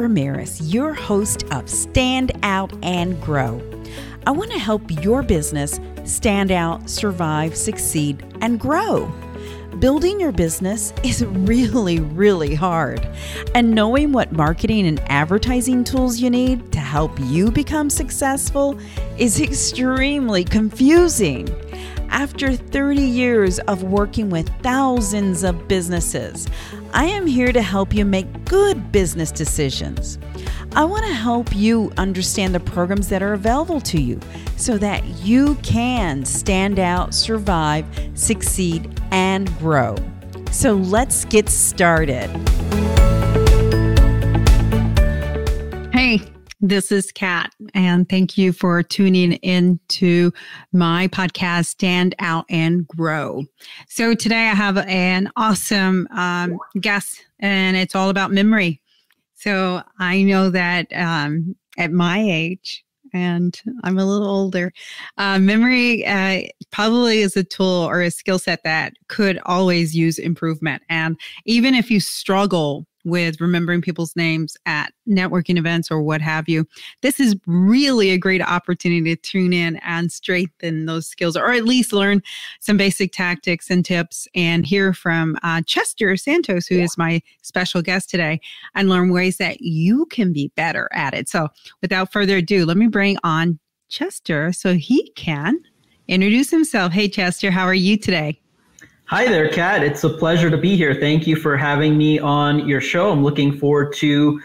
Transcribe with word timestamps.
Ramirez, 0.00 0.72
your 0.72 0.94
host 0.94 1.44
of 1.52 1.68
Stand 1.68 2.32
Out 2.42 2.72
and 2.82 3.20
Grow. 3.20 3.60
I 4.26 4.30
want 4.30 4.50
to 4.52 4.58
help 4.58 4.82
your 5.04 5.22
business 5.22 5.78
stand 6.04 6.50
out, 6.50 6.88
survive, 6.88 7.54
succeed, 7.54 8.24
and 8.40 8.58
grow. 8.58 9.12
Building 9.78 10.18
your 10.18 10.32
business 10.32 10.94
is 11.04 11.22
really, 11.26 12.00
really 12.00 12.54
hard. 12.54 13.06
And 13.54 13.74
knowing 13.74 14.12
what 14.12 14.32
marketing 14.32 14.86
and 14.86 15.00
advertising 15.10 15.84
tools 15.84 16.18
you 16.18 16.30
need 16.30 16.72
to 16.72 16.80
help 16.80 17.12
you 17.20 17.50
become 17.50 17.90
successful 17.90 18.78
is 19.18 19.40
extremely 19.42 20.44
confusing. 20.44 21.48
After 22.08 22.54
30 22.56 23.00
years 23.00 23.58
of 23.60 23.84
working 23.84 24.30
with 24.30 24.48
thousands 24.62 25.44
of 25.44 25.68
businesses, 25.68 26.48
I 26.92 27.04
am 27.04 27.26
here 27.26 27.52
to 27.52 27.62
help 27.62 27.94
you 27.94 28.04
make 28.04 28.44
good 28.44 28.90
business 28.90 29.30
decisions. 29.30 30.18
I 30.74 30.84
want 30.84 31.04
to 31.06 31.12
help 31.12 31.54
you 31.54 31.92
understand 31.96 32.54
the 32.54 32.60
programs 32.60 33.08
that 33.08 33.22
are 33.22 33.32
available 33.32 33.80
to 33.82 34.00
you 34.00 34.20
so 34.56 34.78
that 34.78 35.04
you 35.24 35.54
can 35.56 36.24
stand 36.24 36.78
out, 36.78 37.14
survive, 37.14 37.86
succeed, 38.14 39.00
and 39.10 39.56
grow. 39.58 39.96
So 40.50 40.74
let's 40.74 41.24
get 41.26 41.48
started. 41.48 42.28
This 46.60 46.92
is 46.92 47.10
Kat, 47.10 47.52
and 47.74 48.08
thank 48.08 48.36
you 48.36 48.52
for 48.52 48.82
tuning 48.82 49.32
in 49.34 49.80
to 49.88 50.32
my 50.72 51.08
podcast, 51.08 51.66
Stand 51.66 52.14
Out 52.18 52.44
and 52.50 52.86
Grow. 52.86 53.44
So, 53.88 54.14
today 54.14 54.48
I 54.48 54.54
have 54.54 54.76
an 54.76 55.30
awesome 55.36 56.06
um, 56.14 56.58
guest, 56.80 57.24
and 57.38 57.76
it's 57.76 57.94
all 57.94 58.10
about 58.10 58.30
memory. 58.30 58.80
So, 59.34 59.82
I 59.98 60.22
know 60.22 60.50
that 60.50 60.88
um, 60.94 61.56
at 61.78 61.92
my 61.92 62.20
age, 62.20 62.84
and 63.14 63.58
I'm 63.82 63.98
a 63.98 64.04
little 64.04 64.28
older. 64.28 64.72
Uh, 65.16 65.38
memory 65.38 66.06
uh, 66.06 66.42
probably 66.70 67.20
is 67.20 67.36
a 67.36 67.44
tool 67.44 67.66
or 67.66 68.02
a 68.02 68.10
skill 68.10 68.38
set 68.38 68.62
that 68.64 68.92
could 69.08 69.40
always 69.46 69.96
use 69.96 70.18
improvement. 70.18 70.82
And 70.88 71.18
even 71.46 71.74
if 71.74 71.90
you 71.90 72.00
struggle 72.00 72.86
with 73.04 73.40
remembering 73.40 73.80
people's 73.80 74.14
names 74.16 74.56
at 74.66 74.92
networking 75.08 75.58
events 75.58 75.90
or 75.90 76.02
what 76.02 76.20
have 76.20 76.48
you. 76.48 76.66
This 77.02 77.20
is 77.20 77.36
really 77.46 78.10
a 78.10 78.18
great 78.18 78.42
opportunity 78.42 79.14
to 79.14 79.20
tune 79.20 79.52
in 79.52 79.76
and 79.76 80.10
strengthen 80.12 80.86
those 80.86 81.06
skills, 81.06 81.36
or 81.36 81.52
at 81.52 81.64
least 81.64 81.92
learn 81.92 82.22
some 82.60 82.76
basic 82.76 83.12
tactics 83.12 83.70
and 83.70 83.84
tips 83.84 84.28
and 84.34 84.66
hear 84.66 84.92
from 84.92 85.36
uh, 85.42 85.62
Chester 85.66 86.16
Santos, 86.16 86.66
who 86.66 86.78
is 86.78 86.98
my 86.98 87.22
special 87.42 87.82
guest 87.82 88.10
today, 88.10 88.40
and 88.74 88.88
learn 88.88 89.12
ways 89.12 89.38
that 89.38 89.60
you 89.60 90.06
can 90.06 90.32
be 90.32 90.52
better 90.56 90.88
at 90.92 91.14
it. 91.14 91.28
So, 91.28 91.48
without 91.80 92.12
further 92.12 92.36
ado, 92.36 92.66
let 92.66 92.76
me 92.76 92.86
bring 92.86 93.16
on 93.24 93.58
Chester 93.88 94.52
so 94.52 94.74
he 94.74 95.10
can 95.10 95.58
introduce 96.08 96.50
himself. 96.50 96.92
Hey, 96.92 97.08
Chester, 97.08 97.50
how 97.50 97.64
are 97.64 97.74
you 97.74 97.96
today? 97.96 98.40
Hi 99.10 99.26
there, 99.26 99.48
Kat. 99.48 99.82
It's 99.82 100.04
a 100.04 100.08
pleasure 100.08 100.50
to 100.50 100.56
be 100.56 100.76
here. 100.76 100.94
Thank 100.94 101.26
you 101.26 101.34
for 101.34 101.56
having 101.56 101.98
me 101.98 102.20
on 102.20 102.68
your 102.68 102.80
show. 102.80 103.10
I'm 103.10 103.24
looking 103.24 103.58
forward 103.58 103.92
to 103.94 104.40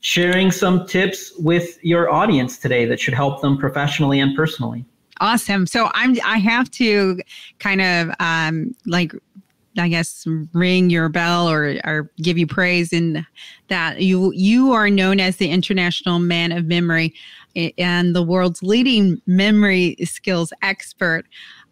sharing 0.00 0.50
some 0.50 0.88
tips 0.88 1.32
with 1.38 1.78
your 1.84 2.10
audience 2.10 2.58
today 2.58 2.84
that 2.86 2.98
should 2.98 3.14
help 3.14 3.42
them 3.42 3.56
professionally 3.56 4.18
and 4.18 4.34
personally. 4.34 4.84
Awesome. 5.20 5.68
So 5.68 5.88
I'm 5.94 6.16
I 6.24 6.38
have 6.38 6.68
to 6.72 7.20
kind 7.60 7.80
of 7.80 8.10
um 8.18 8.74
like 8.86 9.12
I 9.78 9.88
guess 9.88 10.26
ring 10.52 10.90
your 10.90 11.08
bell 11.08 11.48
or 11.48 11.78
or 11.84 12.10
give 12.18 12.38
you 12.38 12.46
praise 12.46 12.92
in 12.92 13.26
that 13.68 14.02
you 14.02 14.32
you 14.34 14.72
are 14.72 14.90
known 14.90 15.20
as 15.20 15.36
the 15.36 15.50
international 15.50 16.18
man 16.18 16.52
of 16.52 16.66
memory 16.66 17.14
and 17.76 18.14
the 18.14 18.22
world's 18.22 18.62
leading 18.62 19.20
memory 19.26 19.96
skills 20.04 20.52
expert. 20.62 21.24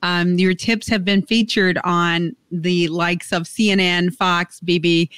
Um, 0.02 0.38
your 0.38 0.54
tips 0.54 0.88
have 0.88 1.04
been 1.04 1.22
featured 1.22 1.78
on 1.84 2.34
the 2.50 2.88
likes 2.88 3.32
of 3.32 3.42
CNN, 3.42 4.14
Fox, 4.14 4.60
BB, 4.60 5.08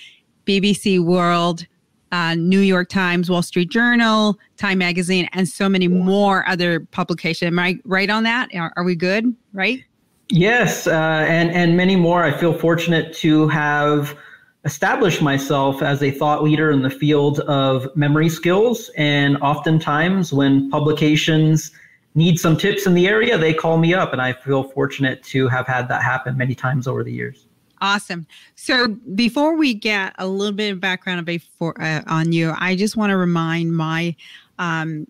BBC 0.46 1.00
World, 1.00 1.66
uh, 2.12 2.34
New 2.34 2.60
York 2.60 2.88
Times, 2.88 3.30
Wall 3.30 3.42
Street 3.42 3.70
Journal, 3.70 4.38
Time 4.56 4.78
Magazine, 4.78 5.28
and 5.32 5.48
so 5.48 5.68
many 5.68 5.88
more 5.88 6.48
other 6.48 6.80
publications. 6.80 7.48
Am 7.48 7.58
I 7.58 7.78
right 7.84 8.08
on 8.08 8.22
that? 8.22 8.48
Are, 8.54 8.72
are 8.76 8.84
we 8.84 8.94
good? 8.94 9.34
Right? 9.52 9.84
Yes, 10.30 10.86
uh, 10.86 11.24
and 11.28 11.50
and 11.50 11.76
many 11.76 11.96
more. 11.96 12.22
I 12.22 12.32
feel 12.32 12.52
fortunate 12.52 13.14
to 13.14 13.48
have 13.48 14.16
established 14.64 15.22
myself 15.22 15.82
as 15.82 16.02
a 16.02 16.10
thought 16.10 16.42
leader 16.42 16.70
in 16.70 16.82
the 16.82 16.90
field 16.90 17.40
of 17.40 17.88
memory 17.96 18.28
skills, 18.28 18.90
and 18.96 19.38
oftentimes 19.38 20.32
when 20.32 20.70
publications 20.70 21.70
need 22.14 22.38
some 22.38 22.56
tips 22.56 22.86
in 22.86 22.94
the 22.94 23.06
area, 23.06 23.38
they 23.38 23.54
call 23.54 23.78
me 23.78 23.94
up, 23.94 24.12
and 24.12 24.20
I 24.20 24.32
feel 24.32 24.64
fortunate 24.64 25.22
to 25.24 25.48
have 25.48 25.66
had 25.66 25.88
that 25.88 26.02
happen 26.02 26.36
many 26.36 26.54
times 26.54 26.86
over 26.86 27.02
the 27.02 27.12
years. 27.12 27.46
Awesome. 27.80 28.26
So 28.56 28.88
before 29.14 29.56
we 29.56 29.72
get 29.72 30.14
a 30.18 30.26
little 30.26 30.54
bit 30.54 30.72
of 30.72 30.80
background 30.80 31.24
before 31.24 31.80
uh, 31.80 32.02
on 32.06 32.32
you, 32.32 32.54
I 32.58 32.74
just 32.74 32.96
want 32.96 33.10
to 33.10 33.16
remind 33.16 33.76
my 33.76 34.16
um, 34.58 35.06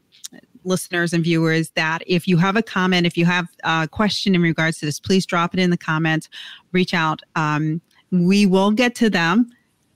listeners 0.69 1.13
and 1.13 1.25
viewers 1.25 1.71
that 1.71 2.03
if 2.07 2.29
you 2.29 2.37
have 2.37 2.57
a 2.57 2.63
comment, 2.63 3.07
if 3.07 3.17
you 3.17 3.25
have 3.25 3.49
a 3.65 3.89
question 3.91 4.35
in 4.35 4.43
regards 4.43 4.79
to 4.79 4.87
this, 4.87 5.01
please 5.01 5.27
drop 5.27 5.55
it 5.55 5.61
in 5.61 5.71
the 5.71 5.77
comments. 5.77 6.29
Reach 6.73 6.95
out. 6.95 7.21
Um, 7.35 7.81
we 8.11 8.47
will 8.47 8.71
get 8.71 8.95
to 8.97 9.11
them 9.11 9.51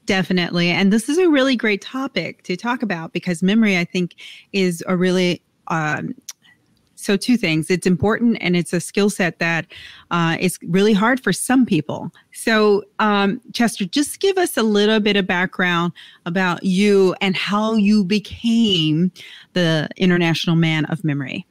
definitely. 0.07 0.69
And 0.69 0.93
this 0.93 1.09
is 1.09 1.19
a 1.19 1.29
really 1.29 1.57
great 1.57 1.81
topic 1.81 2.43
to 2.43 2.57
talk 2.57 2.83
about 2.83 3.13
because 3.13 3.43
memory, 3.43 3.79
I 3.79 3.85
think, 3.85 4.17
is 4.53 4.83
a 4.87 4.97
really 4.97 5.41
um, 5.69 6.15
so 7.03 7.17
two 7.17 7.37
things 7.37 7.71
it's 7.71 7.87
important 7.87 8.39
and 8.41 8.57
it's 8.57 8.73
a 8.73 8.81
skill 8.81 9.11
set 9.11 9.39
that 9.39 9.67
uh, 10.11 10.37
is 10.41 10.59
really 10.63 10.93
hard 10.93 11.21
for 11.21 11.33
some 11.33 11.67
people 11.67 12.11
so 12.33 12.83
um, 12.99 13.41
chester 13.53 13.85
just 13.85 14.21
give 14.21 14.39
us 14.39 14.57
a 14.57 14.63
little 14.63 15.01
bit 15.01 15.17
of 15.17 15.27
background 15.27 15.93
about 16.27 16.63
you 16.63 17.15
and 17.21 17.37
how 17.37 17.75
you 17.75 18.05
became 18.05 19.11
the 19.53 19.89
international 19.97 20.57
man 20.57 20.85
of 20.87 21.03
memory 21.05 21.47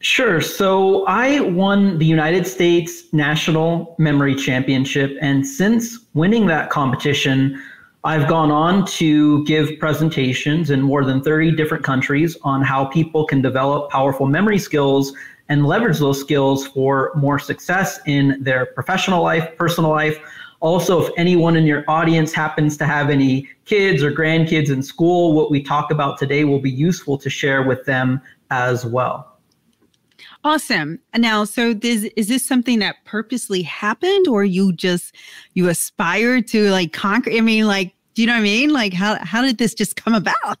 Sure. 0.00 0.40
So 0.40 1.04
I 1.06 1.40
won 1.40 1.98
the 1.98 2.04
United 2.04 2.46
States 2.46 3.12
National 3.12 3.96
Memory 3.98 4.36
Championship. 4.36 5.16
And 5.20 5.44
since 5.44 5.98
winning 6.14 6.46
that 6.46 6.70
competition, 6.70 7.60
I've 8.06 8.28
gone 8.28 8.52
on 8.52 8.86
to 8.86 9.44
give 9.46 9.80
presentations 9.80 10.70
in 10.70 10.80
more 10.80 11.04
than 11.04 11.20
30 11.20 11.56
different 11.56 11.82
countries 11.82 12.36
on 12.44 12.62
how 12.62 12.84
people 12.84 13.26
can 13.26 13.42
develop 13.42 13.90
powerful 13.90 14.26
memory 14.26 14.60
skills 14.60 15.12
and 15.48 15.66
leverage 15.66 15.98
those 15.98 16.20
skills 16.20 16.68
for 16.68 17.10
more 17.16 17.40
success 17.40 17.98
in 18.06 18.38
their 18.40 18.66
professional 18.66 19.24
life, 19.24 19.50
personal 19.58 19.90
life. 19.90 20.20
Also, 20.60 21.04
if 21.04 21.12
anyone 21.16 21.56
in 21.56 21.66
your 21.66 21.82
audience 21.88 22.32
happens 22.32 22.76
to 22.76 22.86
have 22.86 23.10
any 23.10 23.48
kids 23.64 24.04
or 24.04 24.12
grandkids 24.12 24.70
in 24.70 24.84
school, 24.84 25.32
what 25.32 25.50
we 25.50 25.60
talk 25.60 25.90
about 25.90 26.16
today 26.16 26.44
will 26.44 26.60
be 26.60 26.70
useful 26.70 27.18
to 27.18 27.28
share 27.28 27.64
with 27.64 27.86
them 27.86 28.20
as 28.52 28.86
well. 28.86 29.36
Awesome. 30.44 31.00
Now, 31.12 31.42
so 31.42 31.74
this 31.74 32.04
is 32.16 32.28
this 32.28 32.46
something 32.46 32.78
that 32.78 33.04
purposely 33.04 33.62
happened 33.62 34.28
or 34.28 34.44
you 34.44 34.72
just 34.72 35.12
you 35.54 35.68
aspired 35.68 36.46
to 36.48 36.70
like 36.70 36.92
conquer? 36.92 37.32
I 37.32 37.40
mean, 37.40 37.66
like 37.66 37.95
do 38.16 38.22
you 38.22 38.26
know 38.26 38.32
what 38.32 38.40
I 38.40 38.42
mean? 38.42 38.72
Like 38.72 38.94
how 38.94 39.18
how 39.22 39.42
did 39.42 39.58
this 39.58 39.74
just 39.74 39.94
come 39.94 40.14
about? 40.14 40.58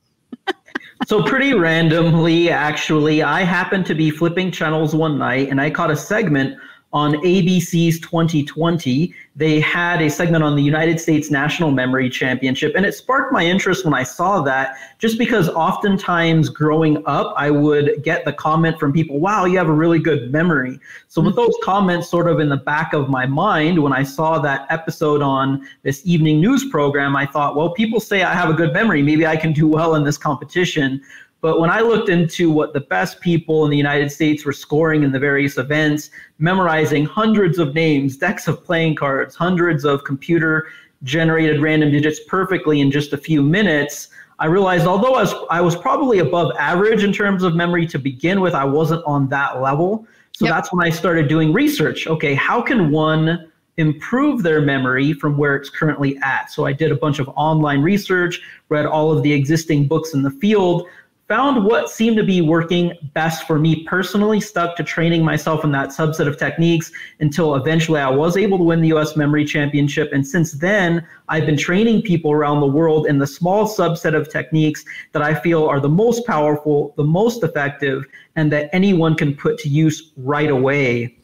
so 1.06 1.22
pretty 1.22 1.54
randomly, 1.54 2.50
actually, 2.50 3.22
I 3.22 3.42
happened 3.42 3.86
to 3.86 3.94
be 3.94 4.10
flipping 4.10 4.52
channels 4.52 4.94
one 4.94 5.16
night 5.18 5.48
and 5.48 5.58
I 5.58 5.70
caught 5.70 5.90
a 5.90 5.96
segment 5.96 6.58
on 6.92 7.14
ABC's 7.14 8.00
20/20, 8.00 9.12
they 9.34 9.60
had 9.60 10.00
a 10.00 10.08
segment 10.08 10.42
on 10.42 10.56
the 10.56 10.62
United 10.62 10.98
States 10.98 11.30
National 11.30 11.70
Memory 11.70 12.08
Championship. 12.08 12.72
And 12.74 12.86
it 12.86 12.94
sparked 12.94 13.32
my 13.32 13.44
interest 13.44 13.84
when 13.84 13.92
I 13.92 14.02
saw 14.02 14.40
that, 14.42 14.76
just 14.98 15.18
because 15.18 15.48
oftentimes 15.50 16.48
growing 16.48 17.02
up, 17.04 17.34
I 17.36 17.50
would 17.50 18.02
get 18.02 18.24
the 18.24 18.32
comment 18.32 18.78
from 18.80 18.92
people, 18.92 19.20
wow, 19.20 19.44
you 19.44 19.58
have 19.58 19.68
a 19.68 19.74
really 19.74 19.98
good 19.98 20.32
memory. 20.32 20.78
So, 21.08 21.20
with 21.20 21.36
those 21.36 21.54
comments 21.62 22.08
sort 22.08 22.28
of 22.28 22.40
in 22.40 22.48
the 22.48 22.56
back 22.56 22.94
of 22.94 23.10
my 23.10 23.26
mind, 23.26 23.82
when 23.82 23.92
I 23.92 24.02
saw 24.02 24.38
that 24.38 24.66
episode 24.70 25.20
on 25.20 25.66
this 25.82 26.00
evening 26.06 26.40
news 26.40 26.64
program, 26.70 27.14
I 27.14 27.26
thought, 27.26 27.56
well, 27.56 27.70
people 27.70 28.00
say 28.00 28.22
I 28.22 28.32
have 28.32 28.48
a 28.48 28.54
good 28.54 28.72
memory. 28.72 29.02
Maybe 29.02 29.26
I 29.26 29.36
can 29.36 29.52
do 29.52 29.66
well 29.66 29.96
in 29.96 30.04
this 30.04 30.16
competition. 30.16 31.02
But 31.46 31.60
when 31.60 31.70
I 31.70 31.78
looked 31.78 32.08
into 32.08 32.50
what 32.50 32.72
the 32.72 32.80
best 32.80 33.20
people 33.20 33.64
in 33.64 33.70
the 33.70 33.76
United 33.76 34.10
States 34.10 34.44
were 34.44 34.52
scoring 34.52 35.04
in 35.04 35.12
the 35.12 35.20
various 35.20 35.58
events, 35.58 36.10
memorizing 36.40 37.04
hundreds 37.04 37.60
of 37.60 37.72
names, 37.72 38.16
decks 38.16 38.48
of 38.48 38.64
playing 38.64 38.96
cards, 38.96 39.36
hundreds 39.36 39.84
of 39.84 40.02
computer 40.02 40.66
generated 41.04 41.60
random 41.62 41.92
digits 41.92 42.18
perfectly 42.26 42.80
in 42.80 42.90
just 42.90 43.12
a 43.12 43.16
few 43.16 43.42
minutes, 43.42 44.08
I 44.40 44.46
realized 44.46 44.88
although 44.88 45.14
I 45.14 45.22
was, 45.22 45.34
I 45.48 45.60
was 45.60 45.76
probably 45.76 46.18
above 46.18 46.50
average 46.58 47.04
in 47.04 47.12
terms 47.12 47.44
of 47.44 47.54
memory 47.54 47.86
to 47.86 47.98
begin 48.00 48.40
with, 48.40 48.52
I 48.52 48.64
wasn't 48.64 49.04
on 49.06 49.28
that 49.28 49.62
level. 49.62 50.04
So 50.32 50.46
yep. 50.46 50.52
that's 50.52 50.72
when 50.72 50.84
I 50.84 50.90
started 50.90 51.28
doing 51.28 51.52
research. 51.52 52.08
Okay, 52.08 52.34
how 52.34 52.60
can 52.60 52.90
one 52.90 53.52
improve 53.76 54.42
their 54.42 54.60
memory 54.60 55.12
from 55.12 55.36
where 55.36 55.54
it's 55.54 55.68
currently 55.68 56.16
at. 56.22 56.50
So 56.50 56.64
I 56.64 56.72
did 56.72 56.90
a 56.90 56.96
bunch 56.96 57.18
of 57.18 57.28
online 57.36 57.82
research, 57.82 58.40
read 58.70 58.86
all 58.86 59.12
of 59.12 59.22
the 59.22 59.32
existing 59.32 59.86
books 59.86 60.14
in 60.14 60.22
the 60.22 60.30
field, 60.30 60.88
found 61.28 61.64
what 61.64 61.90
seemed 61.90 62.16
to 62.16 62.22
be 62.22 62.40
working 62.40 62.92
best 63.12 63.46
for 63.46 63.58
me 63.58 63.82
personally, 63.84 64.40
stuck 64.40 64.76
to 64.76 64.84
training 64.84 65.24
myself 65.24 65.64
in 65.64 65.72
that 65.72 65.88
subset 65.88 66.28
of 66.28 66.38
techniques 66.38 66.92
until 67.20 67.56
eventually 67.56 68.00
I 68.00 68.08
was 68.08 68.36
able 68.36 68.58
to 68.58 68.64
win 68.64 68.80
the 68.80 68.92
US 68.94 69.16
Memory 69.16 69.44
Championship. 69.44 70.10
And 70.12 70.26
since 70.26 70.52
then, 70.52 71.06
I've 71.28 71.44
been 71.44 71.56
training 71.56 72.02
people 72.02 72.30
around 72.30 72.60
the 72.60 72.66
world 72.66 73.06
in 73.06 73.18
the 73.18 73.26
small 73.26 73.66
subset 73.66 74.14
of 74.14 74.28
techniques 74.28 74.84
that 75.12 75.22
I 75.22 75.34
feel 75.34 75.66
are 75.66 75.80
the 75.80 75.88
most 75.88 76.24
powerful, 76.26 76.94
the 76.96 77.04
most 77.04 77.42
effective, 77.42 78.04
and 78.36 78.52
that 78.52 78.70
anyone 78.72 79.16
can 79.16 79.34
put 79.34 79.58
to 79.58 79.68
use 79.68 80.12
right 80.16 80.50
away 80.50 81.16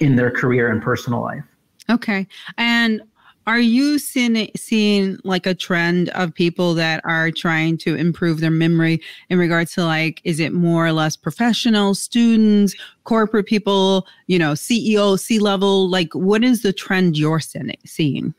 in 0.00 0.16
their 0.16 0.30
career 0.30 0.70
and 0.70 0.82
personal 0.82 1.22
life. 1.22 1.44
Okay. 1.88 2.26
And 2.58 3.02
are 3.46 3.60
you 3.60 3.98
seeing, 3.98 4.50
seeing 4.56 5.18
like 5.22 5.46
a 5.46 5.54
trend 5.54 6.08
of 6.10 6.34
people 6.34 6.74
that 6.74 7.00
are 7.04 7.30
trying 7.30 7.78
to 7.78 7.94
improve 7.94 8.40
their 8.40 8.50
memory 8.50 9.00
in 9.30 9.38
regards 9.38 9.72
to 9.74 9.84
like, 9.84 10.20
is 10.24 10.40
it 10.40 10.52
more 10.52 10.86
or 10.86 10.92
less 10.92 11.16
professional, 11.16 11.94
students, 11.94 12.74
corporate 13.04 13.46
people, 13.46 14.06
you 14.26 14.38
know, 14.38 14.52
CEO, 14.52 15.18
C 15.18 15.38
level? 15.38 15.88
Like, 15.88 16.12
what 16.14 16.42
is 16.42 16.62
the 16.62 16.72
trend 16.72 17.16
you're 17.16 17.40
seeing? 17.40 18.34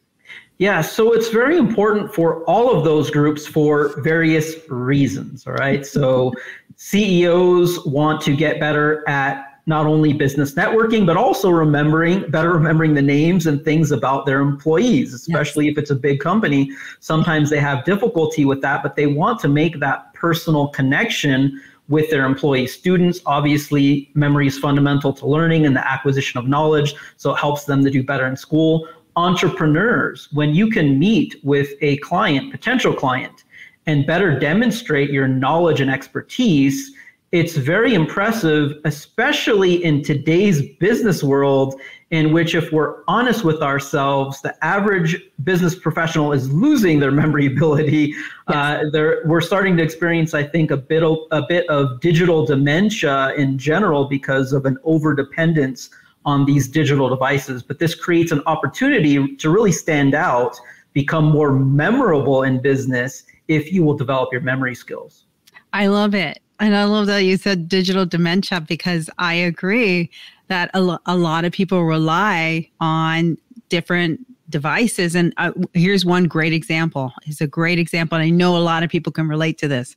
Yeah, 0.59 0.81
so 0.81 1.13
it's 1.13 1.29
very 1.29 1.57
important 1.57 2.13
for 2.13 2.43
all 2.45 2.75
of 2.75 2.83
those 2.83 3.11
groups 3.11 3.45
for 3.45 4.01
various 4.01 4.55
reasons. 4.69 5.45
All 5.45 5.53
right. 5.53 5.85
So 5.85 6.33
CEOs 6.77 7.85
want 7.85 8.21
to 8.21 8.35
get 8.35 8.59
better 8.59 9.07
at 9.07 9.46
not 9.67 9.85
only 9.85 10.13
business 10.13 10.53
networking, 10.53 11.05
but 11.05 11.17
also 11.17 11.49
remembering, 11.49 12.31
better 12.31 12.53
remembering 12.53 12.93
the 12.93 13.01
names 13.01 13.45
and 13.45 13.63
things 13.63 13.91
about 13.91 14.25
their 14.25 14.39
employees, 14.39 15.13
especially 15.13 15.65
yes. 15.65 15.73
if 15.73 15.77
it's 15.77 15.91
a 15.91 15.95
big 15.95 16.21
company. 16.21 16.71
Sometimes 17.01 17.49
they 17.49 17.59
have 17.59 17.83
difficulty 17.83 18.45
with 18.45 18.61
that, 18.61 18.81
but 18.81 18.95
they 18.95 19.07
want 19.07 19.39
to 19.41 19.49
make 19.49 19.79
that 19.81 20.13
personal 20.13 20.69
connection 20.69 21.61
with 21.89 22.09
their 22.09 22.25
employee 22.25 22.65
students. 22.65 23.19
Obviously, 23.25 24.09
memory 24.13 24.47
is 24.47 24.57
fundamental 24.57 25.11
to 25.11 25.27
learning 25.27 25.65
and 25.65 25.75
the 25.75 25.85
acquisition 25.85 26.39
of 26.39 26.47
knowledge, 26.47 26.95
so 27.17 27.33
it 27.33 27.37
helps 27.37 27.65
them 27.65 27.83
to 27.83 27.91
do 27.91 28.01
better 28.01 28.25
in 28.25 28.37
school. 28.37 28.87
Entrepreneurs, 29.17 30.29
when 30.31 30.55
you 30.55 30.69
can 30.69 30.97
meet 30.97 31.35
with 31.43 31.73
a 31.81 31.97
client, 31.97 32.51
potential 32.51 32.93
client, 32.93 33.43
and 33.85 34.05
better 34.05 34.37
demonstrate 34.37 35.09
your 35.09 35.27
knowledge 35.27 35.81
and 35.81 35.89
expertise, 35.89 36.91
it's 37.33 37.57
very 37.57 37.93
impressive, 37.93 38.79
especially 38.85 39.83
in 39.83 40.01
today's 40.01 40.61
business 40.79 41.21
world, 41.23 41.79
in 42.09 42.31
which, 42.31 42.55
if 42.55 42.71
we're 42.71 43.03
honest 43.09 43.43
with 43.43 43.61
ourselves, 43.61 44.41
the 44.41 44.55
average 44.63 45.21
business 45.43 45.75
professional 45.75 46.31
is 46.31 46.49
losing 46.53 46.99
their 46.99 47.11
memory 47.23 47.47
ability. 47.47 48.13
Yes. 48.49 48.93
Uh, 48.95 49.15
we're 49.25 49.41
starting 49.41 49.75
to 49.77 49.83
experience, 49.83 50.33
I 50.33 50.43
think, 50.43 50.71
a 50.71 50.77
bit 50.77 51.03
of, 51.03 51.17
a 51.31 51.41
bit 51.47 51.69
of 51.69 51.99
digital 51.99 52.45
dementia 52.45 53.33
in 53.35 53.57
general 53.57 54.05
because 54.05 54.53
of 54.53 54.65
an 54.65 54.77
overdependence 54.85 55.89
on 56.23 56.45
these 56.45 56.69
digital 56.69 57.09
devices. 57.09 57.61
But 57.61 57.79
this 57.79 57.93
creates 57.93 58.31
an 58.31 58.41
opportunity 58.45 59.35
to 59.35 59.49
really 59.49 59.73
stand 59.73 60.15
out, 60.15 60.57
become 60.93 61.25
more 61.25 61.51
memorable 61.51 62.43
in 62.43 62.61
business 62.61 63.23
if 63.49 63.71
you 63.71 63.83
will 63.83 63.95
develop 63.95 64.31
your 64.31 64.41
memory 64.41 64.75
skills. 64.75 65.25
I 65.73 65.87
love 65.87 66.15
it. 66.15 66.39
And 66.59 66.75
I 66.75 66.85
love 66.85 67.07
that 67.07 67.19
you 67.19 67.37
said 67.37 67.69
digital 67.69 68.05
dementia 68.05 68.61
because 68.61 69.09
I 69.17 69.33
agree 69.33 70.09
that 70.47 70.71
a, 70.73 70.81
lo- 70.81 70.99
a 71.05 71.15
lot 71.15 71.45
of 71.45 71.51
people 71.51 71.83
rely 71.83 72.69
on 72.79 73.37
different 73.69 74.25
devices. 74.49 75.15
And 75.15 75.33
uh, 75.37 75.51
here's 75.73 76.05
one 76.05 76.23
great 76.25 76.53
example. 76.53 77.13
It's 77.25 77.41
a 77.41 77.47
great 77.47 77.79
example. 77.79 78.17
And 78.17 78.25
I 78.25 78.29
know 78.29 78.57
a 78.57 78.59
lot 78.59 78.83
of 78.83 78.89
people 78.89 79.11
can 79.11 79.27
relate 79.27 79.57
to 79.59 79.67
this 79.67 79.95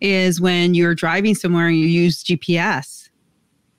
is 0.00 0.40
when 0.40 0.74
you're 0.74 0.94
driving 0.94 1.34
somewhere 1.34 1.68
and 1.68 1.76
you 1.76 1.86
use 1.86 2.24
GPS 2.24 3.08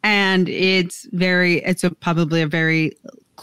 and 0.04 0.48
it's 0.50 1.07
very, 1.12 1.57
it's 1.63 1.84
a, 1.84 1.92
probably 1.92 2.42
a 2.42 2.48
very 2.48 2.98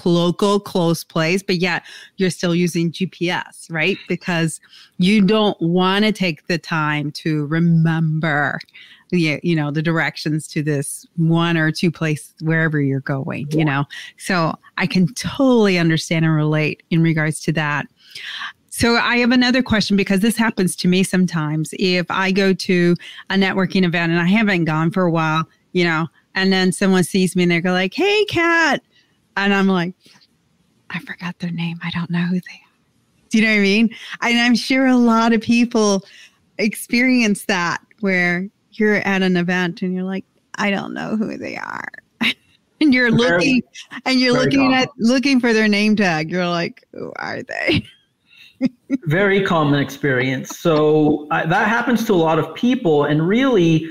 local, 0.05 0.61
close 0.61 1.05
place, 1.05 1.43
but 1.43 1.56
yet 1.56 1.83
you're 2.17 2.31
still 2.31 2.55
using 2.55 2.93
GPS, 2.93 3.71
right? 3.71 3.97
Because 4.09 4.61
you 4.99 5.21
don't 5.21 5.61
want 5.61 6.05
to 6.05 6.12
take 6.12 6.47
the 6.47 6.59
time 6.59 7.11
to 7.12 7.47
remember 7.47 8.59
the 9.11 9.41
you 9.43 9.56
know 9.56 9.71
the 9.71 9.81
directions 9.81 10.47
to 10.47 10.62
this 10.62 11.06
one 11.17 11.56
or 11.56 11.73
two 11.73 11.91
place 11.91 12.35
wherever 12.43 12.79
you're 12.79 13.00
going 13.00 13.50
you 13.53 13.65
know 13.65 13.87
so 14.19 14.55
i 14.77 14.87
can 14.87 15.06
totally 15.15 15.79
understand 15.79 16.27
and 16.27 16.35
relate 16.35 16.83
in 16.91 17.03
regards 17.03 17.41
to 17.41 17.51
that 17.51 17.87
so 18.79 18.94
I 18.94 19.17
have 19.17 19.33
another 19.33 19.61
question 19.61 19.97
because 19.97 20.21
this 20.21 20.37
happens 20.37 20.77
to 20.77 20.87
me 20.87 21.03
sometimes. 21.03 21.75
If 21.81 22.09
I 22.11 22.31
go 22.31 22.53
to 22.53 22.94
a 23.29 23.35
networking 23.35 23.85
event 23.85 24.12
and 24.12 24.21
I 24.21 24.27
haven't 24.27 24.67
gone 24.67 24.93
for 24.93 25.03
a 25.03 25.11
while, 25.11 25.49
you 25.73 25.83
know, 25.83 26.06
and 26.37 26.53
then 26.53 26.71
someone 26.71 27.03
sees 27.03 27.35
me 27.35 27.43
and 27.43 27.51
they 27.51 27.61
go 27.61 27.73
like, 27.73 27.93
"Hey, 27.93 28.25
Kat," 28.27 28.81
and 29.44 29.55
I'm 29.55 29.69
like, 29.69 29.94
I 30.90 30.99
forgot 31.00 31.38
their 31.38 31.50
name. 31.50 31.79
I 31.82 31.90
don't 31.90 32.11
know 32.11 32.25
who 32.25 32.35
they 32.35 32.38
are. 32.38 32.69
Do 33.31 33.38
you 33.38 33.44
know 33.44 33.50
what 33.50 33.58
I 33.58 33.62
mean? 33.62 33.90
And 34.23 34.38
I'm 34.38 34.55
sure 34.55 34.87
a 34.87 34.96
lot 34.96 35.32
of 35.32 35.40
people 35.40 36.05
experience 36.58 37.44
that 37.44 37.79
where 38.00 38.49
you're 38.73 38.96
at 38.96 39.23
an 39.23 39.37
event 39.37 39.82
and 39.82 39.94
you're 39.94 40.05
like, 40.05 40.25
I 40.56 40.70
don't 40.70 40.94
know 40.94 41.17
who 41.17 41.37
they 41.37 41.56
are. 41.56 41.88
and 42.81 42.94
you're 42.94 43.11
looking 43.11 43.62
and 44.06 44.19
you're 44.19 44.32
looking 44.32 44.70
common. 44.70 44.79
at 44.79 44.88
looking 44.99 45.41
for 45.41 45.52
their 45.52 45.69
name 45.69 45.94
tag. 45.94 46.31
You're 46.31 46.49
like, 46.49 46.84
who 46.93 47.12
are 47.17 47.43
they? 47.43 47.84
very 49.05 49.44
common 49.44 49.81
experience. 49.81 50.58
So 50.58 51.26
uh, 51.31 51.46
that 51.46 51.69
happens 51.69 52.05
to 52.06 52.14
a 52.14 52.17
lot 52.17 52.38
of 52.38 52.55
people. 52.55 53.05
And 53.05 53.26
really, 53.26 53.88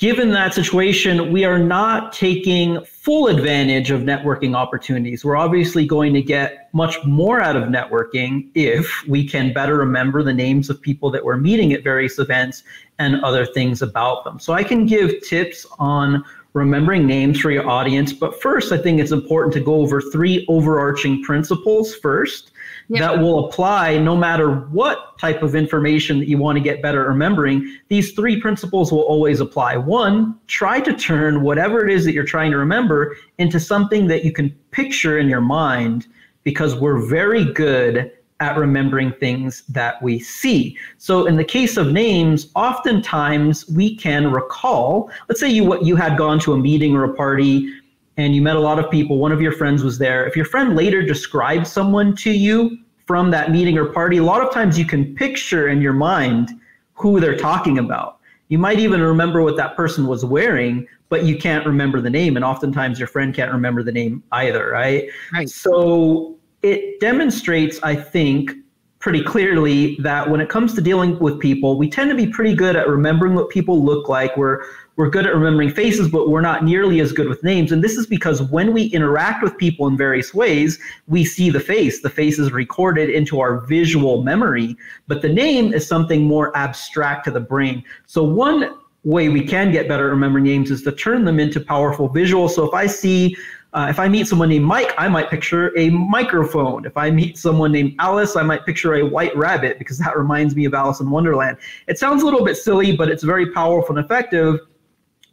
given 0.00 0.30
that 0.30 0.54
situation, 0.54 1.30
we 1.30 1.44
are 1.44 1.58
not 1.58 2.10
taking 2.10 2.82
full 2.86 3.26
advantage 3.26 3.90
of 3.90 4.00
networking 4.00 4.56
opportunities. 4.56 5.26
We're 5.26 5.36
obviously 5.36 5.86
going 5.86 6.14
to 6.14 6.22
get 6.22 6.70
much 6.72 6.96
more 7.04 7.42
out 7.42 7.54
of 7.54 7.64
networking 7.64 8.48
if 8.54 9.06
we 9.06 9.28
can 9.28 9.52
better 9.52 9.76
remember 9.76 10.22
the 10.22 10.32
names 10.32 10.70
of 10.70 10.80
people 10.80 11.10
that 11.10 11.22
we're 11.22 11.36
meeting 11.36 11.74
at 11.74 11.84
various 11.84 12.18
events 12.18 12.62
and 12.98 13.22
other 13.22 13.44
things 13.44 13.82
about 13.82 14.24
them. 14.24 14.40
So 14.40 14.54
I 14.54 14.64
can 14.64 14.86
give 14.86 15.20
tips 15.20 15.66
on 15.78 16.24
remembering 16.54 17.06
names 17.06 17.38
for 17.38 17.50
your 17.50 17.68
audience. 17.68 18.10
But 18.10 18.40
first, 18.40 18.72
I 18.72 18.78
think 18.78 19.00
it's 19.00 19.12
important 19.12 19.52
to 19.52 19.60
go 19.60 19.74
over 19.74 20.00
three 20.00 20.46
overarching 20.48 21.22
principles 21.22 21.94
first 21.94 22.52
that 22.98 23.18
will 23.18 23.46
apply 23.46 23.98
no 23.98 24.16
matter 24.16 24.50
what 24.68 25.18
type 25.18 25.42
of 25.42 25.54
information 25.54 26.18
that 26.18 26.28
you 26.28 26.38
want 26.38 26.56
to 26.56 26.60
get 26.60 26.82
better 26.82 27.02
at 27.02 27.08
remembering. 27.08 27.78
These 27.88 28.12
three 28.12 28.40
principles 28.40 28.90
will 28.90 29.02
always 29.02 29.40
apply. 29.40 29.76
One, 29.76 30.38
try 30.48 30.80
to 30.80 30.92
turn 30.92 31.42
whatever 31.42 31.86
it 31.86 31.92
is 31.92 32.04
that 32.04 32.12
you're 32.12 32.24
trying 32.24 32.50
to 32.50 32.56
remember 32.56 33.16
into 33.38 33.60
something 33.60 34.08
that 34.08 34.24
you 34.24 34.32
can 34.32 34.50
picture 34.72 35.18
in 35.18 35.28
your 35.28 35.40
mind 35.40 36.06
because 36.42 36.74
we're 36.74 37.06
very 37.06 37.44
good 37.52 38.10
at 38.40 38.56
remembering 38.56 39.12
things 39.20 39.62
that 39.68 40.02
we 40.02 40.18
see. 40.18 40.76
So 40.96 41.26
in 41.26 41.36
the 41.36 41.44
case 41.44 41.76
of 41.76 41.92
names, 41.92 42.50
oftentimes 42.56 43.68
we 43.68 43.94
can 43.94 44.32
recall, 44.32 45.10
let's 45.28 45.40
say 45.40 45.48
you 45.48 45.62
what 45.62 45.84
you 45.84 45.94
had 45.94 46.16
gone 46.16 46.40
to 46.40 46.54
a 46.54 46.58
meeting 46.58 46.96
or 46.96 47.04
a 47.04 47.14
party 47.14 47.70
and 48.16 48.34
you 48.34 48.42
met 48.42 48.56
a 48.56 48.60
lot 48.60 48.78
of 48.78 48.90
people, 48.90 49.18
one 49.18 49.32
of 49.32 49.40
your 49.40 49.52
friends 49.52 49.82
was 49.82 49.98
there. 49.98 50.26
If 50.26 50.36
your 50.36 50.44
friend 50.44 50.76
later 50.76 51.02
described 51.02 51.66
someone 51.66 52.14
to 52.16 52.30
you 52.30 52.78
from 53.06 53.30
that 53.30 53.50
meeting 53.50 53.78
or 53.78 53.86
party, 53.86 54.18
a 54.18 54.22
lot 54.22 54.42
of 54.42 54.52
times 54.52 54.78
you 54.78 54.84
can 54.84 55.14
picture 55.14 55.68
in 55.68 55.80
your 55.80 55.92
mind 55.92 56.50
who 56.94 57.18
they're 57.20 57.36
talking 57.36 57.78
about. 57.78 58.18
You 58.48 58.58
might 58.58 58.78
even 58.78 59.00
remember 59.00 59.42
what 59.42 59.56
that 59.56 59.76
person 59.76 60.06
was 60.06 60.24
wearing, 60.24 60.86
but 61.08 61.24
you 61.24 61.38
can't 61.38 61.64
remember 61.64 62.00
the 62.00 62.10
name. 62.10 62.36
And 62.36 62.44
oftentimes 62.44 62.98
your 62.98 63.08
friend 63.08 63.34
can't 63.34 63.52
remember 63.52 63.82
the 63.82 63.92
name 63.92 64.22
either, 64.32 64.70
right? 64.70 65.08
Right. 65.32 65.48
So 65.48 66.36
it 66.62 67.00
demonstrates, 67.00 67.80
I 67.82 67.94
think, 67.94 68.52
pretty 68.98 69.22
clearly 69.22 69.96
that 69.96 70.28
when 70.28 70.40
it 70.40 70.48
comes 70.50 70.74
to 70.74 70.80
dealing 70.80 71.18
with 71.20 71.40
people, 71.40 71.78
we 71.78 71.88
tend 71.88 72.10
to 72.10 72.16
be 72.16 72.26
pretty 72.26 72.54
good 72.54 72.76
at 72.76 72.86
remembering 72.86 73.34
what 73.34 73.48
people 73.48 73.82
look 73.82 74.08
like. 74.08 74.36
We're 74.36 74.62
we're 75.00 75.08
good 75.08 75.24
at 75.24 75.34
remembering 75.34 75.70
faces, 75.70 76.08
but 76.08 76.28
we're 76.28 76.42
not 76.42 76.62
nearly 76.62 77.00
as 77.00 77.10
good 77.10 77.26
with 77.26 77.42
names. 77.42 77.72
And 77.72 77.82
this 77.82 77.96
is 77.96 78.06
because 78.06 78.42
when 78.42 78.74
we 78.74 78.84
interact 78.88 79.42
with 79.42 79.56
people 79.56 79.86
in 79.86 79.96
various 79.96 80.34
ways, 80.34 80.78
we 81.08 81.24
see 81.24 81.48
the 81.48 81.58
face. 81.58 82.02
The 82.02 82.10
face 82.10 82.38
is 82.38 82.52
recorded 82.52 83.08
into 83.08 83.40
our 83.40 83.60
visual 83.66 84.22
memory, 84.22 84.76
but 85.08 85.22
the 85.22 85.28
name 85.30 85.72
is 85.72 85.86
something 85.86 86.24
more 86.24 86.54
abstract 86.54 87.24
to 87.24 87.30
the 87.30 87.40
brain. 87.40 87.82
So 88.04 88.22
one 88.22 88.76
way 89.02 89.30
we 89.30 89.42
can 89.42 89.72
get 89.72 89.88
better 89.88 90.08
at 90.08 90.10
remembering 90.10 90.44
names 90.44 90.70
is 90.70 90.82
to 90.82 90.92
turn 90.92 91.24
them 91.24 91.40
into 91.40 91.60
powerful 91.60 92.10
visuals. 92.10 92.50
So 92.50 92.68
if 92.68 92.74
I 92.74 92.86
see 92.86 93.34
uh, 93.72 93.86
if 93.88 93.98
I 93.98 94.08
meet 94.08 94.26
someone 94.26 94.50
named 94.50 94.66
Mike, 94.66 94.92
I 94.98 95.08
might 95.08 95.30
picture 95.30 95.72
a 95.78 95.88
microphone. 95.90 96.84
If 96.84 96.96
I 96.96 97.10
meet 97.10 97.38
someone 97.38 97.72
named 97.72 97.94
Alice, 98.00 98.36
I 98.36 98.42
might 98.42 98.66
picture 98.66 98.96
a 98.96 99.06
white 99.06 99.34
rabbit 99.34 99.78
because 99.78 99.96
that 99.98 100.18
reminds 100.18 100.56
me 100.56 100.66
of 100.66 100.74
Alice 100.74 101.00
in 101.00 101.08
Wonderland. 101.08 101.56
It 101.86 101.96
sounds 101.96 102.22
a 102.22 102.24
little 102.26 102.44
bit 102.44 102.56
silly, 102.56 102.94
but 102.94 103.08
it's 103.08 103.22
very 103.22 103.50
powerful 103.52 103.96
and 103.96 104.04
effective 104.04 104.58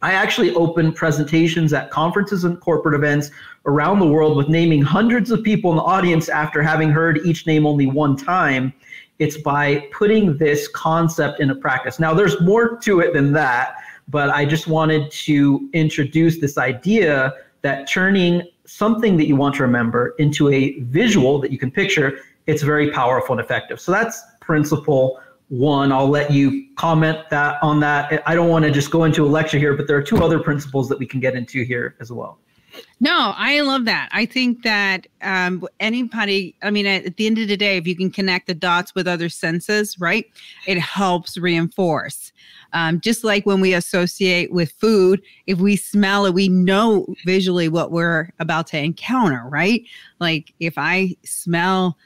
I 0.00 0.12
actually 0.12 0.54
open 0.54 0.92
presentations 0.92 1.72
at 1.72 1.90
conferences 1.90 2.44
and 2.44 2.60
corporate 2.60 2.94
events 2.94 3.30
around 3.66 3.98
the 3.98 4.06
world 4.06 4.36
with 4.36 4.48
naming 4.48 4.80
hundreds 4.80 5.30
of 5.30 5.42
people 5.42 5.70
in 5.70 5.76
the 5.76 5.82
audience 5.82 6.28
after 6.28 6.62
having 6.62 6.90
heard 6.90 7.20
each 7.24 7.46
name 7.46 7.66
only 7.66 7.86
one 7.86 8.16
time. 8.16 8.72
It's 9.18 9.36
by 9.38 9.88
putting 9.92 10.36
this 10.36 10.68
concept 10.68 11.40
into 11.40 11.56
practice. 11.56 11.98
Now, 11.98 12.14
there's 12.14 12.40
more 12.40 12.78
to 12.78 13.00
it 13.00 13.12
than 13.12 13.32
that, 13.32 13.74
but 14.06 14.30
I 14.30 14.44
just 14.44 14.68
wanted 14.68 15.10
to 15.10 15.68
introduce 15.72 16.38
this 16.38 16.56
idea 16.56 17.34
that 17.62 17.88
turning 17.88 18.42
something 18.66 19.16
that 19.16 19.26
you 19.26 19.34
want 19.34 19.56
to 19.56 19.62
remember 19.62 20.14
into 20.18 20.48
a 20.50 20.78
visual 20.80 21.40
that 21.40 21.50
you 21.50 21.58
can 21.58 21.72
picture, 21.72 22.20
it's 22.46 22.62
very 22.62 22.90
powerful 22.92 23.32
and 23.32 23.44
effective. 23.44 23.80
So 23.80 23.90
that's 23.90 24.22
principle 24.40 25.20
one. 25.48 25.92
I'll 25.92 26.08
let 26.08 26.30
you 26.30 26.66
comment 26.76 27.18
that 27.30 27.62
on 27.62 27.80
that. 27.80 28.22
I 28.26 28.34
don't 28.34 28.48
want 28.48 28.64
to 28.64 28.70
just 28.70 28.90
go 28.90 29.04
into 29.04 29.24
a 29.24 29.28
lecture 29.28 29.58
here, 29.58 29.74
but 29.74 29.86
there 29.86 29.96
are 29.96 30.02
two 30.02 30.22
other 30.22 30.38
principles 30.38 30.88
that 30.88 30.98
we 30.98 31.06
can 31.06 31.20
get 31.20 31.34
into 31.34 31.64
here 31.64 31.96
as 32.00 32.12
well. 32.12 32.38
No, 33.00 33.32
I 33.36 33.60
love 33.60 33.84
that. 33.86 34.08
I 34.12 34.26
think 34.26 34.62
that 34.62 35.06
um, 35.22 35.66
anybody, 35.80 36.54
I 36.62 36.70
mean, 36.70 36.86
at, 36.86 37.16
the 37.16 37.26
end 37.26 37.38
of 37.38 37.48
the 37.48 37.56
day, 37.56 37.76
if 37.76 37.86
you 37.86 37.96
can 37.96 38.10
connect 38.10 38.46
the 38.46 38.54
dots 38.54 38.94
with 38.94 39.08
other 39.08 39.28
senses, 39.28 39.98
right, 39.98 40.26
it 40.66 40.78
helps 40.78 41.38
reinforce. 41.38 42.32
Um, 42.72 43.00
just 43.00 43.24
like 43.24 43.46
when 43.46 43.60
we 43.60 43.72
associate 43.72 44.52
with 44.52 44.72
food, 44.72 45.22
if 45.46 45.58
we 45.58 45.76
smell 45.76 46.26
it, 46.26 46.34
we 46.34 46.48
know 46.48 47.06
visually 47.24 47.68
what 47.68 47.90
we're 47.90 48.30
about 48.38 48.66
to 48.68 48.78
encounter, 48.78 49.44
right? 49.48 49.82
Like 50.20 50.52
if 50.60 50.74
I 50.76 51.16
smell 51.24 51.96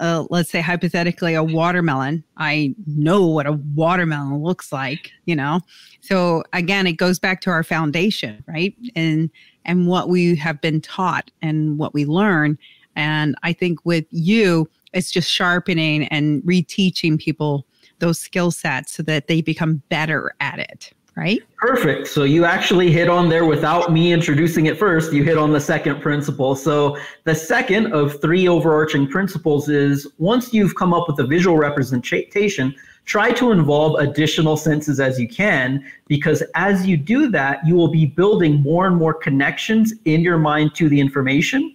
uh, 0.00 0.24
let's 0.30 0.50
say 0.50 0.60
hypothetically 0.60 1.34
a 1.34 1.42
watermelon. 1.42 2.24
I 2.36 2.74
know 2.86 3.26
what 3.26 3.46
a 3.46 3.52
watermelon 3.52 4.42
looks 4.42 4.72
like 4.72 5.12
you 5.24 5.36
know? 5.36 5.60
So 6.00 6.42
again 6.52 6.86
it 6.86 6.94
goes 6.94 7.18
back 7.18 7.40
to 7.42 7.50
our 7.50 7.62
foundation 7.62 8.42
right? 8.46 8.74
And 8.94 9.30
and 9.64 9.88
what 9.88 10.08
we 10.08 10.36
have 10.36 10.60
been 10.60 10.80
taught 10.80 11.30
and 11.42 11.78
what 11.78 11.94
we 11.94 12.04
learn. 12.04 12.58
And 12.94 13.36
i 13.42 13.52
think 13.52 13.84
with 13.84 14.06
you 14.10 14.68
it's 14.92 15.10
just 15.10 15.30
sharpening 15.30 16.04
and 16.08 16.42
reteaching 16.42 17.18
people 17.18 17.66
those 17.98 18.18
skill 18.18 18.50
sets 18.50 18.92
so 18.92 19.02
that 19.02 19.28
they 19.28 19.40
become 19.40 19.82
better 19.88 20.34
at 20.40 20.58
it 20.58 20.92
right? 21.16 21.42
Perfect. 21.56 22.06
So 22.08 22.24
you 22.24 22.44
actually 22.44 22.92
hit 22.92 23.08
on 23.08 23.30
there 23.30 23.46
without 23.46 23.90
me 23.90 24.12
introducing 24.12 24.66
it 24.66 24.78
first. 24.78 25.12
You 25.12 25.24
hit 25.24 25.38
on 25.38 25.50
the 25.50 25.60
second 25.60 26.02
principle. 26.02 26.54
So 26.54 26.98
the 27.24 27.34
second 27.34 27.92
of 27.94 28.20
three 28.20 28.46
overarching 28.46 29.08
principles 29.08 29.70
is 29.70 30.06
once 30.18 30.52
you've 30.52 30.74
come 30.74 30.92
up 30.92 31.08
with 31.08 31.18
a 31.18 31.26
visual 31.26 31.56
representation, 31.56 32.74
try 33.06 33.32
to 33.32 33.50
involve 33.50 33.98
additional 33.98 34.58
senses 34.58 35.00
as 35.00 35.18
you 35.18 35.26
can, 35.26 35.82
because 36.06 36.42
as 36.54 36.86
you 36.86 36.98
do 36.98 37.30
that, 37.30 37.66
you 37.66 37.74
will 37.74 37.88
be 37.88 38.04
building 38.04 38.60
more 38.62 38.86
and 38.86 38.96
more 38.96 39.14
connections 39.14 39.94
in 40.04 40.20
your 40.20 40.38
mind 40.38 40.74
to 40.74 40.88
the 40.88 41.00
information, 41.00 41.74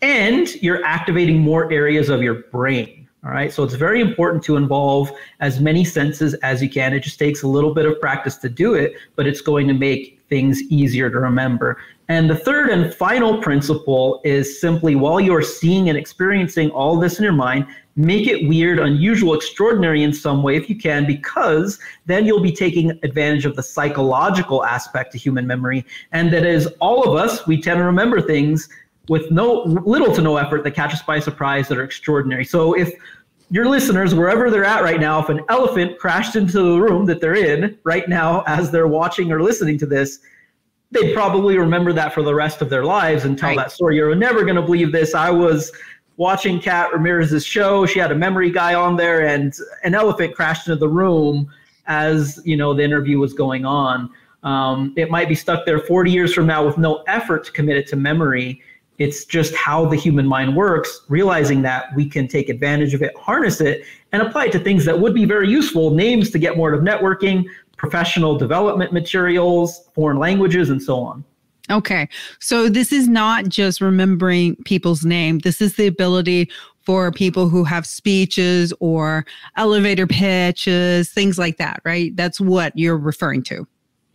and 0.00 0.54
you're 0.62 0.84
activating 0.84 1.38
more 1.38 1.72
areas 1.72 2.08
of 2.08 2.22
your 2.22 2.42
brain. 2.52 2.97
All 3.28 3.34
right. 3.34 3.52
So 3.52 3.62
it's 3.62 3.74
very 3.74 4.00
important 4.00 4.42
to 4.44 4.56
involve 4.56 5.12
as 5.40 5.60
many 5.60 5.84
senses 5.84 6.32
as 6.36 6.62
you 6.62 6.70
can. 6.70 6.94
It 6.94 7.00
just 7.00 7.18
takes 7.18 7.42
a 7.42 7.46
little 7.46 7.74
bit 7.74 7.84
of 7.84 8.00
practice 8.00 8.38
to 8.38 8.48
do 8.48 8.72
it, 8.72 8.94
but 9.16 9.26
it's 9.26 9.42
going 9.42 9.68
to 9.68 9.74
make 9.74 10.18
things 10.30 10.62
easier 10.70 11.10
to 11.10 11.18
remember. 11.18 11.76
And 12.08 12.30
the 12.30 12.34
third 12.34 12.70
and 12.70 12.92
final 12.94 13.42
principle 13.42 14.22
is 14.24 14.58
simply 14.58 14.94
while 14.94 15.20
you're 15.20 15.42
seeing 15.42 15.90
and 15.90 15.98
experiencing 15.98 16.70
all 16.70 16.98
this 16.98 17.18
in 17.18 17.22
your 17.22 17.34
mind, 17.34 17.66
make 17.96 18.26
it 18.26 18.48
weird, 18.48 18.78
unusual, 18.78 19.34
extraordinary 19.34 20.02
in 20.04 20.14
some 20.14 20.42
way 20.42 20.56
if 20.56 20.70
you 20.70 20.76
can, 20.76 21.04
because 21.04 21.78
then 22.06 22.24
you'll 22.24 22.40
be 22.40 22.52
taking 22.52 22.98
advantage 23.02 23.44
of 23.44 23.56
the 23.56 23.62
psychological 23.62 24.64
aspect 24.64 25.14
of 25.14 25.20
human 25.20 25.46
memory. 25.46 25.84
And 26.12 26.32
that 26.32 26.46
is 26.46 26.66
all 26.80 27.06
of 27.06 27.14
us, 27.14 27.46
we 27.46 27.60
tend 27.60 27.76
to 27.76 27.84
remember 27.84 28.22
things 28.22 28.70
with 29.08 29.30
no 29.30 29.62
little 29.64 30.14
to 30.14 30.20
no 30.20 30.36
effort 30.36 30.64
that 30.64 30.72
catch 30.72 30.92
us 30.92 31.02
by 31.02 31.18
surprise 31.18 31.68
that 31.68 31.78
are 31.78 31.84
extraordinary. 31.84 32.44
So 32.44 32.74
if 32.74 32.92
your 33.50 33.66
listeners, 33.66 34.14
wherever 34.14 34.50
they're 34.50 34.64
at 34.64 34.82
right 34.82 35.00
now, 35.00 35.20
if 35.20 35.28
an 35.28 35.40
elephant 35.48 35.98
crashed 35.98 36.36
into 36.36 36.74
the 36.74 36.80
room 36.80 37.06
that 37.06 37.20
they're 37.20 37.34
in 37.34 37.78
right 37.84 38.08
now 38.08 38.42
as 38.46 38.70
they're 38.70 38.86
watching 38.86 39.32
or 39.32 39.42
listening 39.42 39.78
to 39.78 39.86
this, 39.86 40.18
they'd 40.90 41.14
probably 41.14 41.58
remember 41.58 41.92
that 41.92 42.12
for 42.12 42.22
the 42.22 42.34
rest 42.34 42.60
of 42.62 42.70
their 42.70 42.84
lives 42.84 43.24
and 43.24 43.38
tell 43.38 43.50
right. 43.50 43.56
that 43.56 43.72
story. 43.72 43.96
You're 43.96 44.14
never 44.14 44.44
going 44.44 44.56
to 44.56 44.62
believe 44.62 44.92
this. 44.92 45.14
I 45.14 45.30
was 45.30 45.72
watching 46.16 46.60
Kat 46.60 46.92
Ramirez's 46.92 47.44
show. 47.44 47.86
She 47.86 47.98
had 47.98 48.12
a 48.12 48.14
memory 48.14 48.50
guy 48.50 48.74
on 48.74 48.96
there, 48.96 49.26
and 49.26 49.54
an 49.84 49.94
elephant 49.94 50.34
crashed 50.34 50.68
into 50.68 50.78
the 50.78 50.88
room 50.88 51.50
as 51.86 52.38
you 52.44 52.56
know 52.56 52.74
the 52.74 52.82
interview 52.82 53.18
was 53.18 53.32
going 53.32 53.64
on. 53.64 54.10
Um, 54.42 54.92
it 54.96 55.10
might 55.10 55.28
be 55.28 55.34
stuck 55.34 55.66
there 55.66 55.80
40 55.80 56.10
years 56.10 56.32
from 56.32 56.46
now 56.46 56.64
with 56.64 56.78
no 56.78 57.02
effort 57.06 57.44
to 57.44 57.52
commit 57.52 57.76
it 57.76 57.86
to 57.88 57.96
memory. 57.96 58.62
It's 58.98 59.24
just 59.24 59.54
how 59.54 59.86
the 59.86 59.96
human 59.96 60.26
mind 60.26 60.56
works, 60.56 61.02
realizing 61.08 61.62
that 61.62 61.94
we 61.94 62.08
can 62.08 62.26
take 62.26 62.48
advantage 62.48 62.94
of 62.94 63.02
it, 63.02 63.16
harness 63.16 63.60
it, 63.60 63.84
and 64.12 64.22
apply 64.22 64.46
it 64.46 64.52
to 64.52 64.58
things 64.58 64.84
that 64.84 64.98
would 64.98 65.14
be 65.14 65.24
very 65.24 65.48
useful 65.48 65.90
names 65.90 66.30
to 66.30 66.38
get 66.38 66.56
more 66.56 66.72
of 66.72 66.82
networking, 66.82 67.44
professional 67.76 68.36
development 68.36 68.92
materials, 68.92 69.88
foreign 69.94 70.18
languages, 70.18 70.68
and 70.68 70.82
so 70.82 70.96
on. 70.98 71.24
Okay. 71.70 72.08
So 72.40 72.68
this 72.68 72.92
is 72.92 73.08
not 73.08 73.48
just 73.48 73.80
remembering 73.80 74.56
people's 74.64 75.04
name. 75.04 75.38
This 75.40 75.60
is 75.60 75.76
the 75.76 75.86
ability 75.86 76.50
for 76.80 77.12
people 77.12 77.50
who 77.50 77.64
have 77.64 77.86
speeches 77.86 78.72
or 78.80 79.26
elevator 79.56 80.06
pitches, 80.06 81.10
things 81.10 81.38
like 81.38 81.58
that, 81.58 81.82
right? 81.84 82.16
That's 82.16 82.40
what 82.40 82.72
you're 82.76 82.96
referring 82.96 83.42
to. 83.44 83.66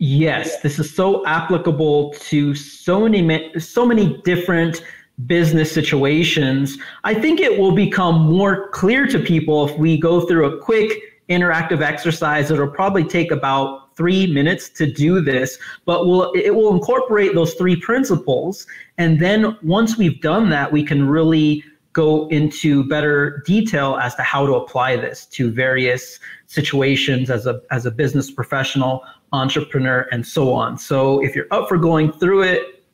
Yes, 0.06 0.60
this 0.60 0.78
is 0.78 0.94
so 0.94 1.24
applicable 1.24 2.12
to 2.28 2.54
so 2.54 3.08
many 3.08 3.58
so 3.58 3.86
many 3.86 4.18
different 4.18 4.84
business 5.24 5.72
situations. 5.72 6.76
I 7.04 7.14
think 7.14 7.40
it 7.40 7.58
will 7.58 7.72
become 7.72 8.30
more 8.30 8.68
clear 8.68 9.06
to 9.06 9.18
people 9.18 9.66
if 9.66 9.78
we 9.78 9.96
go 9.96 10.20
through 10.20 10.44
a 10.44 10.60
quick 10.60 10.92
interactive 11.30 11.80
exercise. 11.80 12.50
It'll 12.50 12.68
probably 12.68 13.04
take 13.04 13.30
about 13.30 13.96
three 13.96 14.26
minutes 14.26 14.68
to 14.70 14.92
do 14.92 15.22
this, 15.22 15.58
but 15.86 16.06
will 16.06 16.32
it 16.32 16.54
will 16.54 16.74
incorporate 16.74 17.34
those 17.34 17.54
three 17.54 17.76
principles. 17.76 18.66
And 18.98 19.18
then 19.18 19.56
once 19.62 19.96
we've 19.96 20.20
done 20.20 20.50
that, 20.50 20.70
we 20.70 20.84
can 20.84 21.08
really 21.08 21.64
go 21.94 22.28
into 22.28 22.86
better 22.88 23.42
detail 23.46 23.96
as 24.02 24.14
to 24.16 24.22
how 24.22 24.44
to 24.44 24.54
apply 24.54 24.96
this 24.96 25.24
to 25.26 25.50
various 25.50 26.20
situations 26.46 27.30
as 27.30 27.46
a 27.46 27.62
as 27.70 27.86
a 27.86 27.90
business 27.90 28.30
professional 28.30 29.02
entrepreneur, 29.34 30.06
and 30.12 30.26
so 30.26 30.52
on. 30.52 30.78
So 30.78 31.22
if 31.22 31.34
you're 31.34 31.48
up 31.50 31.68
for 31.68 31.76
going 31.76 32.12
through 32.12 32.42
it, 32.42 32.84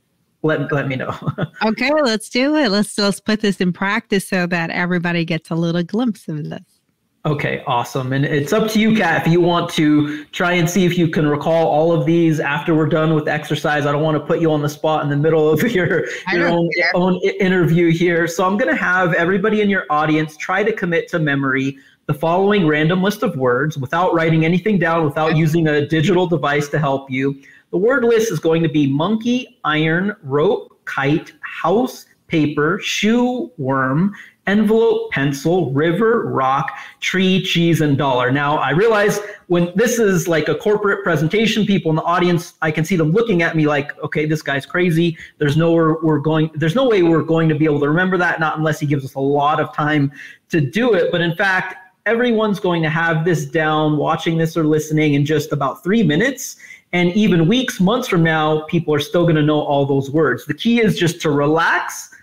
let, 0.42 0.72
let 0.72 0.88
me 0.88 0.96
know. 0.96 1.14
okay, 1.64 1.90
let's 2.02 2.30
do 2.30 2.56
it. 2.56 2.70
Let's 2.70 2.96
let's 2.98 3.20
put 3.20 3.40
this 3.40 3.60
in 3.60 3.72
practice 3.72 4.28
so 4.28 4.46
that 4.46 4.70
everybody 4.70 5.24
gets 5.24 5.50
a 5.50 5.54
little 5.54 5.82
glimpse 5.82 6.28
of 6.28 6.48
this. 6.48 6.80
Okay, 7.26 7.62
awesome. 7.66 8.14
And 8.14 8.24
it's 8.24 8.50
up 8.50 8.70
to 8.70 8.80
you, 8.80 8.96
Kat, 8.96 9.26
if 9.26 9.30
you 9.30 9.42
want 9.42 9.68
to 9.72 10.24
try 10.26 10.52
and 10.52 10.68
see 10.68 10.86
if 10.86 10.96
you 10.96 11.06
can 11.06 11.26
recall 11.26 11.66
all 11.66 11.92
of 11.92 12.06
these 12.06 12.40
after 12.40 12.74
we're 12.74 12.88
done 12.88 13.14
with 13.14 13.26
the 13.26 13.32
exercise. 13.32 13.84
I 13.84 13.92
don't 13.92 14.02
want 14.02 14.16
to 14.16 14.24
put 14.24 14.40
you 14.40 14.50
on 14.50 14.62
the 14.62 14.70
spot 14.70 15.04
in 15.04 15.10
the 15.10 15.18
middle 15.18 15.50
of 15.50 15.60
your, 15.70 16.06
your 16.32 16.48
own, 16.48 16.70
own 16.94 17.20
interview 17.38 17.92
here. 17.92 18.26
So 18.26 18.46
I'm 18.46 18.56
going 18.56 18.74
to 18.74 18.82
have 18.82 19.12
everybody 19.12 19.60
in 19.60 19.68
your 19.68 19.84
audience 19.90 20.34
try 20.38 20.62
to 20.62 20.72
commit 20.72 21.08
to 21.08 21.18
memory 21.18 21.76
the 22.10 22.18
following 22.18 22.66
random 22.66 23.04
list 23.04 23.22
of 23.22 23.36
words 23.36 23.78
without 23.78 24.12
writing 24.12 24.44
anything 24.44 24.80
down, 24.80 25.04
without 25.04 25.36
using 25.36 25.68
a 25.68 25.86
digital 25.86 26.26
device 26.26 26.68
to 26.68 26.76
help 26.76 27.08
you. 27.08 27.40
The 27.70 27.76
word 27.76 28.02
list 28.02 28.32
is 28.32 28.40
going 28.40 28.64
to 28.64 28.68
be 28.68 28.88
monkey, 28.88 29.60
iron, 29.62 30.16
rope, 30.24 30.76
kite, 30.86 31.32
house, 31.42 32.06
paper, 32.26 32.80
shoe, 32.82 33.52
worm, 33.58 34.12
envelope, 34.48 35.12
pencil, 35.12 35.72
river, 35.72 36.24
rock, 36.26 36.76
tree, 36.98 37.44
cheese, 37.44 37.80
and 37.80 37.96
dollar. 37.96 38.32
Now, 38.32 38.56
I 38.56 38.70
realize 38.70 39.20
when 39.46 39.70
this 39.76 40.00
is 40.00 40.26
like 40.26 40.48
a 40.48 40.56
corporate 40.56 41.04
presentation, 41.04 41.64
people 41.64 41.90
in 41.90 41.96
the 41.96 42.02
audience, 42.02 42.54
I 42.60 42.72
can 42.72 42.84
see 42.84 42.96
them 42.96 43.12
looking 43.12 43.42
at 43.42 43.54
me 43.54 43.68
like, 43.68 43.96
okay, 44.00 44.26
this 44.26 44.42
guy's 44.42 44.66
crazy. 44.66 45.16
There's 45.38 45.56
no 45.56 45.72
we're 46.02 46.18
going, 46.18 46.50
there's 46.54 46.74
no 46.74 46.88
way 46.88 47.04
we're 47.04 47.22
going 47.22 47.48
to 47.50 47.54
be 47.54 47.66
able 47.66 47.78
to 47.78 47.88
remember 47.88 48.18
that, 48.18 48.40
not 48.40 48.58
unless 48.58 48.80
he 48.80 48.86
gives 48.86 49.04
us 49.04 49.14
a 49.14 49.20
lot 49.20 49.60
of 49.60 49.72
time 49.72 50.10
to 50.48 50.60
do 50.60 50.94
it. 50.94 51.12
But 51.12 51.20
in 51.20 51.36
fact, 51.36 51.76
everyone's 52.06 52.60
going 52.60 52.82
to 52.82 52.90
have 52.90 53.24
this 53.24 53.44
down, 53.44 53.96
watching 53.96 54.38
this 54.38 54.56
or 54.56 54.64
listening 54.64 55.14
in 55.14 55.24
just 55.24 55.52
about 55.52 55.82
three 55.82 56.02
minutes. 56.02 56.56
And 56.92 57.12
even 57.12 57.46
weeks, 57.46 57.80
months 57.80 58.08
from 58.08 58.22
now, 58.22 58.62
people 58.62 58.94
are 58.94 59.00
still 59.00 59.22
going 59.22 59.36
to 59.36 59.42
know 59.42 59.60
all 59.60 59.86
those 59.86 60.10
words. 60.10 60.44
The 60.46 60.54
key 60.54 60.80
is 60.80 60.98
just 60.98 61.20
to 61.22 61.30
relax, 61.30 62.14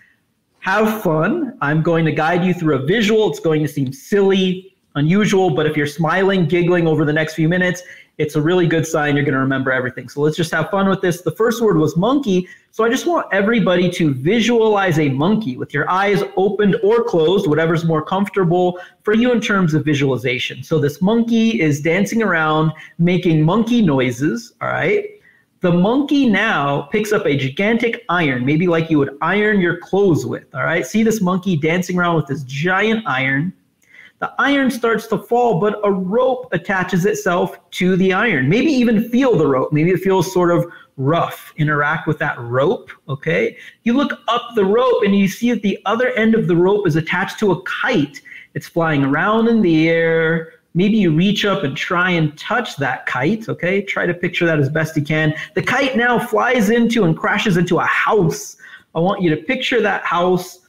have 0.60 1.02
fun. 1.02 1.56
I'm 1.62 1.82
going 1.82 2.04
to 2.04 2.12
guide 2.12 2.44
you 2.44 2.52
through 2.52 2.76
a 2.76 2.84
visual. 2.84 3.30
It's 3.30 3.40
going 3.40 3.62
to 3.62 3.68
seem 3.68 3.92
silly, 3.92 4.76
unusual, 4.94 5.50
but 5.50 5.64
if 5.66 5.76
you're 5.76 5.86
smiling, 5.86 6.46
giggling 6.46 6.86
over 6.86 7.04
the 7.04 7.12
next 7.12 7.34
few 7.34 7.48
minutes, 7.48 7.82
it's 8.18 8.34
a 8.34 8.42
really 8.42 8.66
good 8.66 8.84
sign 8.84 9.14
you're 9.14 9.24
going 9.24 9.34
to 9.34 9.40
remember 9.40 9.70
everything. 9.70 10.08
So 10.08 10.20
let's 10.20 10.36
just 10.36 10.52
have 10.52 10.70
fun 10.70 10.88
with 10.88 11.00
this. 11.00 11.22
The 11.22 11.30
first 11.30 11.62
word 11.62 11.78
was 11.78 11.96
monkey. 11.96 12.48
So 12.72 12.84
I 12.84 12.88
just 12.88 13.06
want 13.06 13.26
everybody 13.32 13.88
to 13.90 14.12
visualize 14.12 14.98
a 14.98 15.08
monkey 15.08 15.56
with 15.56 15.72
your 15.72 15.88
eyes 15.88 16.22
opened 16.36 16.76
or 16.82 17.04
closed, 17.04 17.46
whatever's 17.46 17.84
more 17.84 18.04
comfortable 18.04 18.80
for 19.02 19.14
you 19.14 19.32
in 19.32 19.40
terms 19.40 19.72
of 19.72 19.84
visualization. 19.84 20.64
So 20.64 20.80
this 20.80 21.00
monkey 21.00 21.60
is 21.60 21.80
dancing 21.80 22.22
around, 22.22 22.72
making 22.98 23.42
monkey 23.42 23.82
noises. 23.82 24.52
All 24.60 24.68
right. 24.68 25.04
The 25.60 25.72
monkey 25.72 26.28
now 26.28 26.82
picks 26.82 27.12
up 27.12 27.26
a 27.26 27.36
gigantic 27.36 28.04
iron, 28.08 28.44
maybe 28.44 28.68
like 28.68 28.90
you 28.90 28.98
would 28.98 29.16
iron 29.20 29.60
your 29.60 29.78
clothes 29.78 30.24
with. 30.26 30.52
All 30.54 30.64
right. 30.64 30.86
See 30.86 31.02
this 31.02 31.20
monkey 31.20 31.56
dancing 31.56 31.98
around 31.98 32.16
with 32.16 32.26
this 32.26 32.42
giant 32.44 33.06
iron. 33.06 33.52
The 34.20 34.32
iron 34.38 34.70
starts 34.70 35.06
to 35.08 35.18
fall, 35.18 35.60
but 35.60 35.78
a 35.84 35.92
rope 35.92 36.48
attaches 36.52 37.06
itself 37.06 37.58
to 37.72 37.96
the 37.96 38.12
iron. 38.12 38.48
Maybe 38.48 38.70
even 38.72 39.08
feel 39.10 39.36
the 39.36 39.46
rope. 39.46 39.72
Maybe 39.72 39.90
it 39.90 40.00
feels 40.00 40.32
sort 40.32 40.50
of 40.50 40.66
rough. 40.96 41.52
Interact 41.56 42.08
with 42.08 42.18
that 42.18 42.38
rope. 42.40 42.90
Okay. 43.08 43.56
You 43.84 43.92
look 43.92 44.20
up 44.26 44.54
the 44.56 44.64
rope 44.64 45.04
and 45.04 45.16
you 45.16 45.28
see 45.28 45.52
that 45.52 45.62
the 45.62 45.78
other 45.86 46.10
end 46.10 46.34
of 46.34 46.48
the 46.48 46.56
rope 46.56 46.86
is 46.86 46.96
attached 46.96 47.38
to 47.40 47.52
a 47.52 47.62
kite. 47.62 48.20
It's 48.54 48.66
flying 48.66 49.04
around 49.04 49.46
in 49.46 49.62
the 49.62 49.88
air 49.88 50.52
maybe 50.74 50.96
you 50.96 51.12
reach 51.12 51.44
up 51.44 51.64
and 51.64 51.76
try 51.76 52.10
and 52.10 52.38
touch 52.38 52.76
that 52.76 53.04
kite, 53.04 53.48
okay? 53.48 53.82
Try 53.82 54.06
to 54.06 54.14
picture 54.14 54.46
that 54.46 54.60
as 54.60 54.68
best 54.68 54.96
you 54.96 55.02
can. 55.02 55.34
The 55.54 55.62
kite 55.62 55.96
now 55.96 56.18
flies 56.20 56.70
into 56.70 57.04
and 57.04 57.16
crashes 57.16 57.56
into 57.56 57.78
a 57.78 57.84
house. 57.84 58.56
I 58.94 59.00
want 59.00 59.20
you 59.20 59.28
to 59.30 59.36
picture 59.36 59.80
that 59.82 60.04
house 60.04 60.67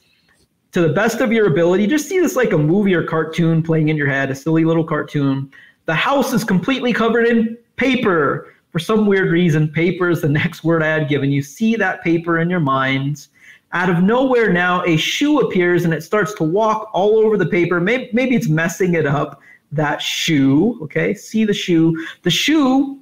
to 0.72 0.80
the 0.80 0.88
best 0.88 1.20
of 1.20 1.32
your 1.32 1.46
ability. 1.46 1.86
Just 1.86 2.08
see 2.08 2.20
this 2.20 2.36
like 2.36 2.52
a 2.52 2.58
movie 2.58 2.94
or 2.94 3.02
cartoon 3.02 3.62
playing 3.62 3.88
in 3.88 3.96
your 3.96 4.08
head, 4.08 4.30
a 4.30 4.34
silly 4.34 4.64
little 4.64 4.84
cartoon. 4.84 5.50
The 5.86 5.94
house 5.94 6.32
is 6.32 6.44
completely 6.44 6.92
covered 6.92 7.26
in 7.26 7.58
paper. 7.76 8.54
For 8.70 8.78
some 8.78 9.06
weird 9.06 9.30
reason, 9.32 9.68
paper 9.68 10.10
is 10.10 10.22
the 10.22 10.28
next 10.28 10.62
word 10.62 10.82
I 10.82 10.86
had 10.86 11.08
given. 11.08 11.32
You 11.32 11.42
see 11.42 11.74
that 11.76 12.02
paper 12.02 12.38
in 12.38 12.48
your 12.48 12.60
mind. 12.60 13.26
Out 13.72 13.90
of 13.90 14.02
nowhere 14.02 14.52
now, 14.52 14.84
a 14.84 14.96
shoe 14.96 15.40
appears 15.40 15.84
and 15.84 15.92
it 15.92 16.02
starts 16.02 16.34
to 16.34 16.44
walk 16.44 16.90
all 16.92 17.18
over 17.18 17.36
the 17.36 17.46
paper. 17.46 17.80
Maybe, 17.80 18.10
maybe 18.12 18.36
it's 18.36 18.48
messing 18.48 18.94
it 18.94 19.06
up 19.06 19.40
that 19.72 20.00
shoe. 20.00 20.78
Okay, 20.82 21.14
see 21.14 21.44
the 21.44 21.54
shoe. 21.54 22.06
The 22.22 22.30
shoe 22.30 22.99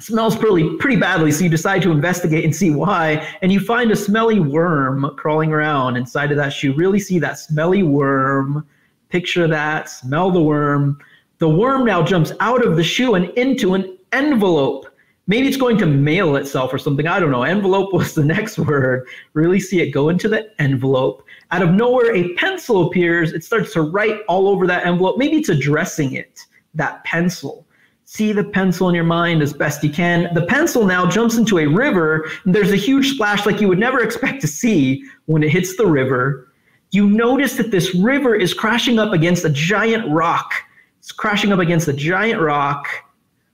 smells 0.00 0.36
pretty 0.36 0.76
pretty 0.76 0.96
badly, 0.96 1.30
so 1.32 1.44
you 1.44 1.50
decide 1.50 1.82
to 1.82 1.90
investigate 1.90 2.44
and 2.44 2.54
see 2.54 2.70
why, 2.70 3.26
and 3.42 3.52
you 3.52 3.60
find 3.60 3.90
a 3.90 3.96
smelly 3.96 4.40
worm 4.40 5.14
crawling 5.16 5.52
around 5.52 5.96
inside 5.96 6.30
of 6.30 6.36
that 6.38 6.52
shoe. 6.52 6.74
Really 6.74 6.98
see 6.98 7.18
that 7.18 7.38
smelly 7.38 7.82
worm. 7.82 8.66
Picture 9.08 9.46
that. 9.46 9.90
Smell 9.90 10.30
the 10.30 10.42
worm. 10.42 10.98
The 11.38 11.48
worm 11.48 11.84
now 11.84 12.02
jumps 12.02 12.32
out 12.40 12.64
of 12.64 12.76
the 12.76 12.84
shoe 12.84 13.14
and 13.14 13.30
into 13.30 13.74
an 13.74 13.98
envelope. 14.12 14.86
Maybe 15.26 15.46
it's 15.46 15.56
going 15.56 15.78
to 15.78 15.86
mail 15.86 16.36
itself 16.36 16.72
or 16.72 16.78
something. 16.78 17.06
I 17.06 17.20
don't 17.20 17.30
know. 17.30 17.42
Envelope 17.42 17.92
was 17.92 18.14
the 18.14 18.24
next 18.36 18.58
word. 18.58 19.06
Really 19.34 19.60
see 19.60 19.80
it 19.80 19.90
go 19.90 20.08
into 20.08 20.28
the 20.28 20.50
envelope. 20.60 21.24
Out 21.50 21.62
of 21.62 21.70
nowhere, 21.70 22.14
a 22.14 22.34
pencil 22.34 22.88
appears. 22.88 23.32
It 23.32 23.44
starts 23.44 23.72
to 23.74 23.82
write 23.82 24.20
all 24.28 24.48
over 24.48 24.66
that 24.66 24.86
envelope. 24.86 25.18
Maybe 25.18 25.36
it's 25.36 25.48
addressing 25.48 26.14
it, 26.14 26.40
that 26.74 27.04
pencil. 27.04 27.66
See 28.14 28.32
the 28.32 28.44
pencil 28.44 28.90
in 28.90 28.94
your 28.94 29.04
mind 29.04 29.40
as 29.40 29.54
best 29.54 29.82
you 29.82 29.88
can. 29.88 30.34
The 30.34 30.44
pencil 30.44 30.84
now 30.84 31.08
jumps 31.08 31.38
into 31.38 31.60
a 31.60 31.66
river, 31.66 32.28
and 32.44 32.54
there's 32.54 32.70
a 32.70 32.76
huge 32.76 33.12
splash 33.14 33.46
like 33.46 33.58
you 33.58 33.68
would 33.68 33.78
never 33.78 34.00
expect 34.00 34.42
to 34.42 34.46
see 34.46 35.02
when 35.24 35.42
it 35.42 35.48
hits 35.48 35.78
the 35.78 35.86
river. 35.86 36.52
You 36.90 37.08
notice 37.08 37.54
that 37.54 37.70
this 37.70 37.94
river 37.94 38.34
is 38.34 38.52
crashing 38.52 38.98
up 38.98 39.14
against 39.14 39.46
a 39.46 39.48
giant 39.48 40.06
rock. 40.10 40.52
It's 40.98 41.10
crashing 41.10 41.52
up 41.52 41.58
against 41.58 41.88
a 41.88 41.94
giant 41.94 42.38
rock. 42.38 42.86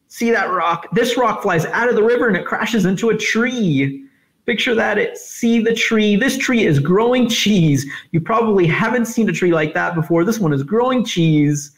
See 0.09 0.33
that 0.33 0.50
rock? 0.50 0.88
This 0.93 1.17
rock 1.17 1.41
flies 1.41 1.65
out 1.67 1.88
of 1.88 1.95
the 1.95 2.03
river 2.03 2.27
and 2.27 2.37
it 2.37 2.45
crashes 2.45 2.85
into 2.85 3.11
a 3.11 3.17
tree. 3.17 4.07
Picture 4.45 4.75
that 4.75 4.99
it 4.99 5.19
see 5.19 5.62
the 5.62 5.73
tree. 5.73 6.17
This 6.17 6.37
tree 6.37 6.65
is 6.65 6.81
growing 6.81 7.29
cheese. 7.29 7.87
You 8.11 8.21
probably 8.21 8.67
haven't 8.67 9.05
seen 9.05 9.29
a 9.29 9.33
tree 9.33 9.53
like 9.53 9.73
that 9.75 9.95
before. 9.95 10.25
This 10.25 10.41
one 10.41 10.53
is 10.53 10.65
growing 10.65 11.05
cheese. 11.05 11.77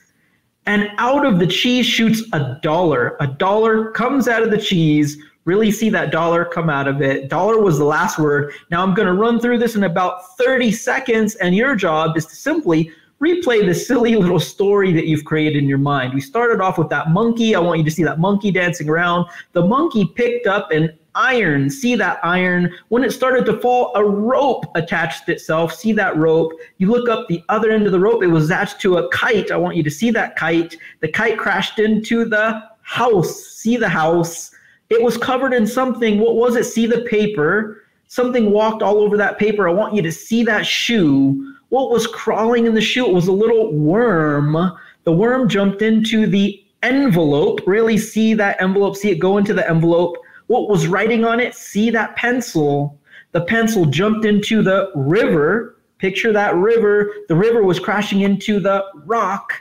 And 0.66 0.90
out 0.98 1.24
of 1.24 1.38
the 1.38 1.46
cheese 1.46 1.86
shoots 1.86 2.22
a 2.32 2.58
dollar. 2.62 3.16
A 3.20 3.26
dollar 3.26 3.90
comes 3.92 4.28
out 4.28 4.42
of 4.42 4.50
the 4.50 4.58
cheese. 4.58 5.16
Really 5.44 5.70
see 5.70 5.88
that 5.90 6.12
dollar 6.12 6.44
come 6.44 6.68
out 6.68 6.86
of 6.86 7.00
it. 7.00 7.28
Dollar 7.28 7.60
was 7.60 7.78
the 7.78 7.84
last 7.84 8.18
word. 8.18 8.52
Now 8.70 8.82
I'm 8.82 8.94
going 8.94 9.08
to 9.08 9.14
run 9.14 9.40
through 9.40 9.58
this 9.58 9.74
in 9.74 9.84
about 9.84 10.36
30 10.36 10.70
seconds, 10.72 11.34
and 11.36 11.54
your 11.54 11.74
job 11.74 12.16
is 12.16 12.26
to 12.26 12.36
simply 12.36 12.92
replay 13.20 13.66
the 13.66 13.74
silly 13.74 14.16
little 14.16 14.40
story 14.40 14.92
that 14.92 15.06
you've 15.06 15.24
created 15.24 15.62
in 15.62 15.68
your 15.68 15.78
mind. 15.78 16.14
We 16.14 16.20
started 16.20 16.60
off 16.60 16.78
with 16.78 16.88
that 16.88 17.10
monkey. 17.10 17.54
I 17.54 17.58
want 17.58 17.78
you 17.78 17.84
to 17.84 17.90
see 17.90 18.04
that 18.04 18.18
monkey 18.18 18.50
dancing 18.50 18.88
around. 18.88 19.26
The 19.52 19.64
monkey 19.64 20.06
picked 20.06 20.46
up 20.46 20.70
an 20.70 20.98
iron. 21.14 21.70
See 21.70 21.94
that 21.96 22.18
iron. 22.22 22.72
When 22.88 23.04
it 23.04 23.12
started 23.12 23.44
to 23.46 23.60
fall, 23.60 23.92
a 23.94 24.04
rope 24.04 24.64
attached 24.74 25.28
itself. 25.28 25.74
See 25.74 25.92
that 25.92 26.16
rope. 26.16 26.52
You 26.78 26.90
look 26.90 27.08
up 27.08 27.28
the 27.28 27.42
other 27.48 27.70
end 27.70 27.86
of 27.86 27.92
the 27.92 28.00
rope, 28.00 28.22
it 28.22 28.28
was 28.28 28.50
attached 28.50 28.80
to 28.82 28.98
a 28.98 29.08
kite. 29.10 29.50
I 29.50 29.56
want 29.56 29.76
you 29.76 29.82
to 29.82 29.90
see 29.90 30.10
that 30.12 30.36
kite. 30.36 30.76
The 31.00 31.08
kite 31.08 31.38
crashed 31.38 31.78
into 31.78 32.24
the 32.24 32.62
house. 32.82 33.46
See 33.46 33.76
the 33.76 33.88
house. 33.88 34.50
It 34.88 35.02
was 35.02 35.16
covered 35.16 35.52
in 35.52 35.66
something. 35.66 36.18
What 36.18 36.36
was 36.36 36.56
it? 36.56 36.64
See 36.64 36.86
the 36.86 37.02
paper. 37.02 37.84
Something 38.08 38.50
walked 38.50 38.82
all 38.82 38.98
over 38.98 39.16
that 39.16 39.38
paper. 39.38 39.68
I 39.68 39.72
want 39.72 39.94
you 39.94 40.02
to 40.02 40.10
see 40.10 40.42
that 40.44 40.66
shoe. 40.66 41.54
What 41.68 41.90
was 41.90 42.08
crawling 42.08 42.66
in 42.66 42.74
the 42.74 42.80
shoe? 42.80 43.06
It 43.06 43.14
was 43.14 43.28
a 43.28 43.32
little 43.32 43.72
worm. 43.72 44.56
The 45.04 45.12
worm 45.12 45.48
jumped 45.48 45.82
into 45.82 46.26
the 46.26 46.64
envelope. 46.82 47.60
Really 47.66 47.96
see 47.96 48.34
that 48.34 48.60
envelope. 48.60 48.96
See 48.96 49.10
it 49.10 49.20
go 49.20 49.38
into 49.38 49.54
the 49.54 49.68
envelope 49.68 50.16
what 50.50 50.68
was 50.68 50.88
writing 50.88 51.24
on 51.24 51.38
it? 51.38 51.54
See 51.54 51.90
that 51.90 52.16
pencil. 52.16 52.98
The 53.30 53.42
pencil 53.42 53.86
jumped 53.86 54.24
into 54.24 54.64
the 54.64 54.90
river. 54.96 55.76
Picture 55.98 56.32
that 56.32 56.56
river. 56.56 57.12
The 57.28 57.36
river 57.36 57.62
was 57.62 57.78
crashing 57.78 58.22
into 58.22 58.58
the 58.58 58.84
rock. 59.04 59.52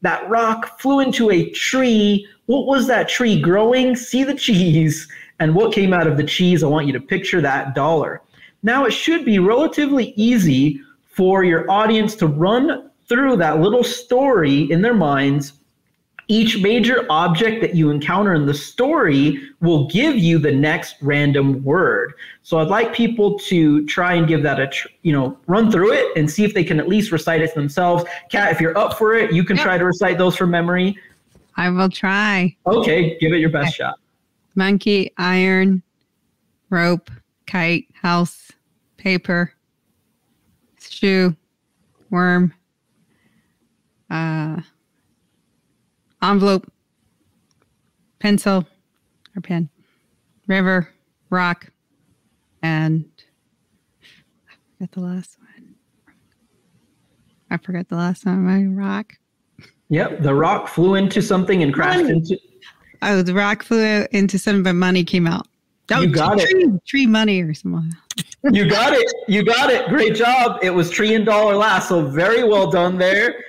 That 0.00 0.26
rock 0.30 0.80
flew 0.80 1.00
into 1.00 1.30
a 1.30 1.50
tree. 1.50 2.26
What 2.46 2.64
was 2.64 2.86
that 2.86 3.06
tree 3.06 3.38
growing? 3.38 3.94
See 3.94 4.24
the 4.24 4.34
cheese. 4.34 5.06
And 5.40 5.54
what 5.54 5.74
came 5.74 5.92
out 5.92 6.06
of 6.06 6.16
the 6.16 6.24
cheese? 6.24 6.64
I 6.64 6.68
want 6.68 6.86
you 6.86 6.94
to 6.94 7.00
picture 7.00 7.42
that 7.42 7.74
dollar. 7.74 8.22
Now, 8.62 8.86
it 8.86 8.92
should 8.92 9.26
be 9.26 9.38
relatively 9.38 10.14
easy 10.16 10.80
for 11.04 11.44
your 11.44 11.70
audience 11.70 12.14
to 12.14 12.26
run 12.26 12.90
through 13.10 13.36
that 13.36 13.60
little 13.60 13.84
story 13.84 14.70
in 14.72 14.80
their 14.80 14.94
minds 14.94 15.59
each 16.30 16.62
major 16.62 17.04
object 17.10 17.60
that 17.60 17.74
you 17.74 17.90
encounter 17.90 18.34
in 18.34 18.46
the 18.46 18.54
story 18.54 19.42
will 19.60 19.88
give 19.88 20.16
you 20.16 20.38
the 20.38 20.52
next 20.52 20.94
random 21.02 21.60
word. 21.64 22.14
So 22.44 22.58
I'd 22.58 22.68
like 22.68 22.94
people 22.94 23.36
to 23.40 23.84
try 23.86 24.14
and 24.14 24.28
give 24.28 24.44
that 24.44 24.60
a, 24.60 24.68
tr- 24.68 24.86
you 25.02 25.12
know, 25.12 25.36
run 25.48 25.72
through 25.72 25.92
it 25.92 26.16
and 26.16 26.30
see 26.30 26.44
if 26.44 26.54
they 26.54 26.62
can 26.62 26.78
at 26.78 26.86
least 26.86 27.10
recite 27.10 27.42
it 27.42 27.52
themselves. 27.56 28.04
Kat, 28.30 28.52
if 28.52 28.60
you're 28.60 28.78
up 28.78 28.96
for 28.96 29.12
it, 29.12 29.32
you 29.32 29.42
can 29.42 29.56
yep. 29.56 29.64
try 29.64 29.76
to 29.76 29.84
recite 29.84 30.18
those 30.18 30.36
from 30.36 30.52
memory. 30.52 30.96
I 31.56 31.68
will 31.68 31.90
try. 31.90 32.56
Okay, 32.64 33.18
give 33.18 33.32
it 33.32 33.38
your 33.38 33.50
best 33.50 33.70
okay. 33.70 33.74
shot. 33.78 33.98
Monkey, 34.54 35.12
iron, 35.18 35.82
rope, 36.70 37.10
kite, 37.48 37.88
house, 37.92 38.52
paper, 38.98 39.52
shoe, 40.80 41.34
worm, 42.08 42.54
uh, 44.10 44.60
envelope, 46.22 46.70
pencil 48.18 48.66
or 49.36 49.40
pen, 49.40 49.68
river, 50.46 50.88
rock, 51.30 51.66
and 52.62 53.04
I 54.50 54.54
forgot 54.78 54.92
the 54.92 55.00
last 55.00 55.38
one. 55.38 55.74
I 57.50 57.56
forgot 57.56 57.88
the 57.88 57.96
last 57.96 58.26
one. 58.26 58.44
My 58.44 58.64
rock. 58.64 59.14
Yep, 59.88 60.22
the 60.22 60.34
rock 60.34 60.68
flew 60.68 60.94
into 60.94 61.20
something 61.20 61.62
and 61.62 61.74
crashed 61.74 62.02
money. 62.02 62.10
into. 62.18 62.38
Oh, 63.02 63.22
the 63.22 63.34
rock 63.34 63.62
flew 63.62 64.06
into 64.12 64.38
something, 64.38 64.62
but 64.62 64.74
money 64.74 65.04
came 65.04 65.26
out. 65.26 65.48
Oh, 65.92 66.02
you 66.02 66.08
got 66.08 66.38
tree, 66.38 66.64
it. 66.64 66.86
Tree 66.86 67.06
money 67.06 67.42
or 67.42 67.52
something. 67.54 67.92
you 68.52 68.68
got 68.68 68.92
it. 68.92 69.12
You 69.26 69.44
got 69.44 69.70
it. 69.70 69.88
Great 69.88 70.14
job. 70.14 70.60
It 70.62 70.70
was 70.70 70.90
tree 70.90 71.14
and 71.14 71.26
dollar 71.26 71.56
last. 71.56 71.88
So 71.88 72.06
very 72.06 72.44
well 72.44 72.70
done 72.70 72.96
there 72.96 73.42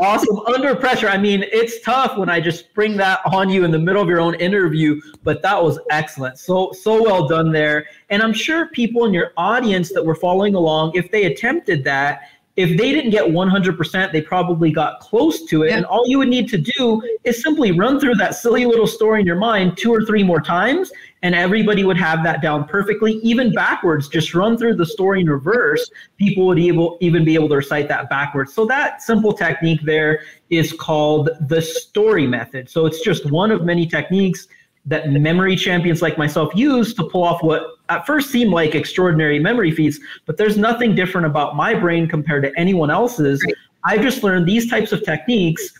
awesome. 0.00 0.38
Under 0.40 0.74
pressure. 0.74 1.08
I 1.08 1.18
mean, 1.18 1.44
it's 1.52 1.80
tough 1.80 2.16
when 2.16 2.28
I 2.28 2.40
just 2.40 2.72
bring 2.74 2.96
that 2.98 3.20
on 3.26 3.48
you 3.48 3.64
in 3.64 3.70
the 3.70 3.78
middle 3.78 4.02
of 4.02 4.08
your 4.08 4.20
own 4.20 4.34
interview, 4.36 5.00
but 5.22 5.42
that 5.42 5.62
was 5.62 5.78
excellent. 5.90 6.38
So, 6.38 6.72
so 6.72 7.02
well 7.02 7.28
done 7.28 7.52
there. 7.52 7.86
And 8.10 8.22
I'm 8.22 8.32
sure 8.32 8.68
people 8.68 9.04
in 9.04 9.14
your 9.14 9.32
audience 9.36 9.92
that 9.92 10.04
were 10.04 10.14
following 10.14 10.54
along, 10.54 10.92
if 10.94 11.10
they 11.10 11.24
attempted 11.24 11.84
that, 11.84 12.22
if 12.56 12.78
they 12.78 12.92
didn't 12.92 13.10
get 13.10 13.24
100%, 13.24 14.12
they 14.12 14.22
probably 14.22 14.70
got 14.70 15.00
close 15.00 15.44
to 15.46 15.64
it. 15.64 15.70
Yeah. 15.70 15.78
And 15.78 15.86
all 15.86 16.04
you 16.06 16.18
would 16.18 16.28
need 16.28 16.48
to 16.50 16.58
do 16.58 17.02
is 17.24 17.42
simply 17.42 17.72
run 17.72 17.98
through 17.98 18.14
that 18.16 18.36
silly 18.36 18.64
little 18.64 18.86
story 18.86 19.20
in 19.20 19.26
your 19.26 19.36
mind 19.36 19.76
two 19.76 19.92
or 19.92 20.04
three 20.04 20.22
more 20.22 20.40
times, 20.40 20.92
and 21.22 21.34
everybody 21.34 21.82
would 21.82 21.96
have 21.96 22.22
that 22.22 22.42
down 22.42 22.66
perfectly, 22.66 23.14
even 23.24 23.52
backwards. 23.52 24.08
Just 24.08 24.34
run 24.34 24.56
through 24.56 24.76
the 24.76 24.86
story 24.86 25.20
in 25.20 25.28
reverse. 25.28 25.90
People 26.16 26.46
would 26.46 26.58
able, 26.60 26.96
even 27.00 27.24
be 27.24 27.34
able 27.34 27.48
to 27.48 27.56
recite 27.56 27.88
that 27.88 28.08
backwards. 28.08 28.54
So, 28.54 28.66
that 28.66 29.02
simple 29.02 29.32
technique 29.32 29.80
there 29.82 30.20
is 30.48 30.72
called 30.72 31.30
the 31.48 31.60
story 31.60 32.26
method. 32.26 32.70
So, 32.70 32.86
it's 32.86 33.00
just 33.00 33.28
one 33.32 33.50
of 33.50 33.64
many 33.64 33.84
techniques 33.84 34.46
that 34.86 35.10
memory 35.10 35.56
champions 35.56 36.02
like 36.02 36.18
myself 36.18 36.54
use 36.54 36.94
to 36.94 37.04
pull 37.08 37.24
off 37.24 37.42
what 37.42 37.66
at 37.88 38.06
first 38.06 38.30
seem 38.30 38.50
like 38.50 38.74
extraordinary 38.74 39.38
memory 39.38 39.70
feats, 39.70 39.98
but 40.26 40.36
there's 40.36 40.56
nothing 40.56 40.94
different 40.94 41.26
about 41.26 41.56
my 41.56 41.74
brain 41.74 42.08
compared 42.08 42.42
to 42.44 42.52
anyone 42.56 42.90
else's. 42.90 43.42
Right. 43.44 43.54
I've 43.84 44.02
just 44.02 44.22
learned 44.22 44.46
these 44.46 44.70
types 44.70 44.92
of 44.92 45.04
techniques 45.04 45.72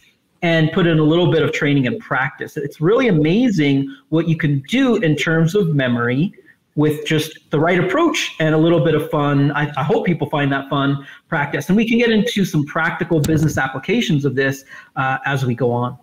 and 0.42 0.70
put 0.72 0.86
in 0.86 0.98
a 0.98 1.02
little 1.02 1.32
bit 1.32 1.42
of 1.42 1.52
training 1.52 1.86
and 1.86 1.98
practice. 2.00 2.58
It's 2.58 2.80
really 2.80 3.08
amazing 3.08 3.94
what 4.10 4.28
you 4.28 4.36
can 4.36 4.60
do 4.68 4.96
in 4.96 5.16
terms 5.16 5.54
of 5.54 5.74
memory 5.74 6.34
with 6.76 7.06
just 7.06 7.50
the 7.50 7.58
right 7.58 7.82
approach 7.82 8.34
and 8.40 8.54
a 8.54 8.58
little 8.58 8.84
bit 8.84 8.94
of 8.94 9.08
fun. 9.10 9.52
I, 9.52 9.72
I, 9.76 9.84
hope 9.84 10.04
people 10.04 10.28
find 10.28 10.52
that 10.52 10.68
fun 10.68 11.06
practice. 11.28 11.68
And 11.68 11.76
we 11.76 11.88
can 11.88 11.98
get 11.98 12.10
into 12.10 12.44
some 12.44 12.66
practical 12.66 13.20
business 13.20 13.56
applications 13.56 14.24
of 14.24 14.34
this 14.34 14.64
uh, 14.96 15.18
as 15.24 15.46
we 15.46 15.54
go 15.54 15.70
on. 15.70 15.96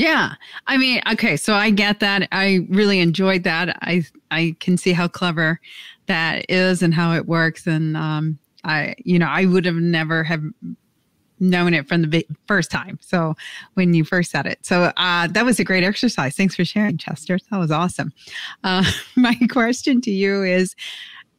Yeah. 0.00 0.32
I 0.66 0.78
mean, 0.78 1.02
okay, 1.12 1.36
so 1.36 1.52
I 1.52 1.68
get 1.68 2.00
that. 2.00 2.26
I 2.32 2.66
really 2.70 3.00
enjoyed 3.00 3.42
that. 3.44 3.76
I 3.82 4.02
I 4.30 4.56
can 4.58 4.78
see 4.78 4.92
how 4.92 5.08
clever 5.08 5.60
that 6.06 6.46
is 6.48 6.82
and 6.82 6.94
how 6.94 7.12
it 7.12 7.26
works 7.26 7.66
and 7.66 7.98
um 7.98 8.38
I 8.64 8.94
you 9.04 9.18
know, 9.18 9.26
I 9.26 9.44
would 9.44 9.66
have 9.66 9.74
never 9.74 10.24
have 10.24 10.42
known 11.38 11.74
it 11.74 11.86
from 11.86 12.08
the 12.08 12.26
first 12.46 12.70
time. 12.70 12.98
So 13.02 13.34
when 13.74 13.92
you 13.92 14.04
first 14.04 14.30
said 14.30 14.46
it. 14.46 14.58
So 14.62 14.84
uh, 14.96 15.26
that 15.28 15.44
was 15.44 15.58
a 15.58 15.64
great 15.64 15.84
exercise. 15.84 16.34
Thanks 16.34 16.54
for 16.54 16.64
sharing, 16.66 16.96
Chester. 16.98 17.38
That 17.50 17.58
was 17.58 17.70
awesome. 17.70 18.12
Uh, 18.64 18.84
my 19.16 19.34
question 19.50 20.00
to 20.02 20.10
you 20.10 20.42
is 20.42 20.74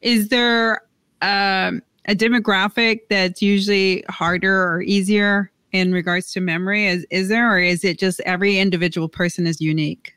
Is 0.02 0.30
there 0.30 0.82
um, 1.24 1.82
a 2.06 2.14
demographic 2.16 3.02
that's 3.10 3.42
usually 3.42 4.04
harder 4.10 4.64
or 4.64 4.82
easier 4.84 5.52
in 5.72 5.92
regards 5.94 6.32
to 6.34 6.42
memory? 6.42 6.88
Is, 6.88 7.06
is 7.10 7.30
there, 7.30 7.54
or 7.54 7.60
is 7.60 7.84
it 7.84 8.00
just 8.00 8.20
every 8.22 8.60
individual 8.60 9.10
person 9.10 9.48
is 9.48 9.62
unique? 9.62 10.14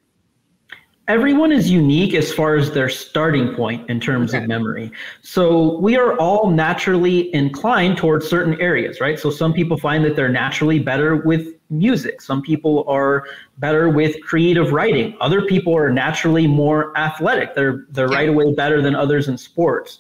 everyone 1.07 1.53
is 1.53 1.71
unique 1.71 2.14
as 2.14 2.33
far 2.33 2.57
as 2.57 2.71
their 2.73 2.88
starting 2.88 3.55
point 3.55 3.88
in 3.90 4.01
terms 4.01 4.35
okay. 4.35 4.43
of 4.43 4.49
memory. 4.49 4.90
So 5.23 5.79
we 5.79 5.97
are 5.97 6.17
all 6.19 6.51
naturally 6.51 7.35
inclined 7.35 7.99
towards 7.99 8.27
certain 8.27 8.59
areas, 8.61 9.01
right? 9.01 9.19
So 9.19 9.31
some 9.31 9.53
people 9.53 9.77
find 9.77 10.05
that 10.05 10.17
they're 10.17 10.31
naturally 10.31 10.79
better 10.79 11.17
with 11.17 11.49
music. 11.69 12.23
Some 12.23 12.40
people 12.40 12.85
are 12.88 13.25
better 13.59 13.88
with 13.88 14.17
creative 14.23 14.73
writing. 14.73 15.17
Other 15.21 15.43
people 15.43 15.77
are 15.77 15.90
naturally 15.90 16.47
more 16.47 16.97
athletic. 16.97 17.55
They're 17.55 17.87
they're 17.90 18.09
right 18.09 18.29
away 18.29 18.55
better 18.55 18.81
than 18.81 18.95
others 18.95 19.29
in 19.29 19.37
sports. 19.37 19.99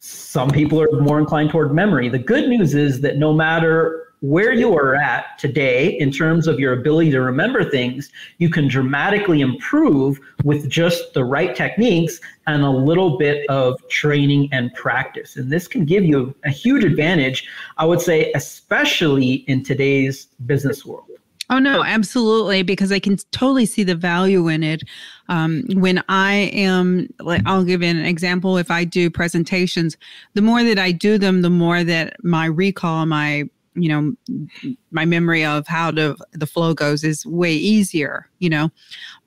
Some 0.00 0.50
people 0.50 0.80
are 0.82 0.88
more 1.00 1.18
inclined 1.18 1.50
toward 1.50 1.72
memory. 1.72 2.08
The 2.08 2.18
good 2.18 2.48
news 2.48 2.74
is 2.74 3.00
that 3.02 3.16
no 3.16 3.32
matter 3.32 4.03
where 4.24 4.54
you 4.54 4.74
are 4.74 4.94
at 4.94 5.38
today 5.38 5.88
in 5.98 6.10
terms 6.10 6.46
of 6.46 6.58
your 6.58 6.72
ability 6.72 7.10
to 7.10 7.20
remember 7.20 7.62
things, 7.62 8.10
you 8.38 8.48
can 8.48 8.66
dramatically 8.66 9.42
improve 9.42 10.18
with 10.44 10.66
just 10.70 11.12
the 11.12 11.22
right 11.22 11.54
techniques 11.54 12.20
and 12.46 12.62
a 12.62 12.70
little 12.70 13.18
bit 13.18 13.44
of 13.50 13.78
training 13.88 14.48
and 14.50 14.72
practice. 14.72 15.36
And 15.36 15.52
this 15.52 15.68
can 15.68 15.84
give 15.84 16.04
you 16.04 16.34
a 16.46 16.48
huge 16.48 16.84
advantage, 16.84 17.46
I 17.76 17.84
would 17.84 18.00
say, 18.00 18.32
especially 18.34 19.44
in 19.46 19.62
today's 19.62 20.24
business 20.46 20.86
world. 20.86 21.04
Oh 21.50 21.58
no, 21.58 21.84
absolutely, 21.84 22.62
because 22.62 22.90
I 22.90 22.98
can 22.98 23.18
totally 23.30 23.66
see 23.66 23.82
the 23.82 23.94
value 23.94 24.48
in 24.48 24.62
it. 24.62 24.84
Um, 25.28 25.64
when 25.74 26.02
I 26.08 26.50
am, 26.54 27.12
like, 27.20 27.42
I'll 27.44 27.64
give 27.64 27.82
an 27.82 28.02
example. 28.02 28.56
If 28.56 28.70
I 28.70 28.84
do 28.84 29.10
presentations, 29.10 29.98
the 30.32 30.40
more 30.40 30.64
that 30.64 30.78
I 30.78 30.92
do 30.92 31.18
them, 31.18 31.42
the 31.42 31.50
more 31.50 31.84
that 31.84 32.16
my 32.24 32.46
recall, 32.46 33.04
my 33.04 33.50
you 33.74 33.88
know 33.88 34.76
my 34.90 35.04
memory 35.04 35.44
of 35.44 35.66
how 35.66 35.90
the 35.90 36.16
the 36.32 36.46
flow 36.46 36.74
goes 36.74 37.04
is 37.04 37.26
way 37.26 37.52
easier 37.52 38.28
you 38.38 38.48
know. 38.48 38.70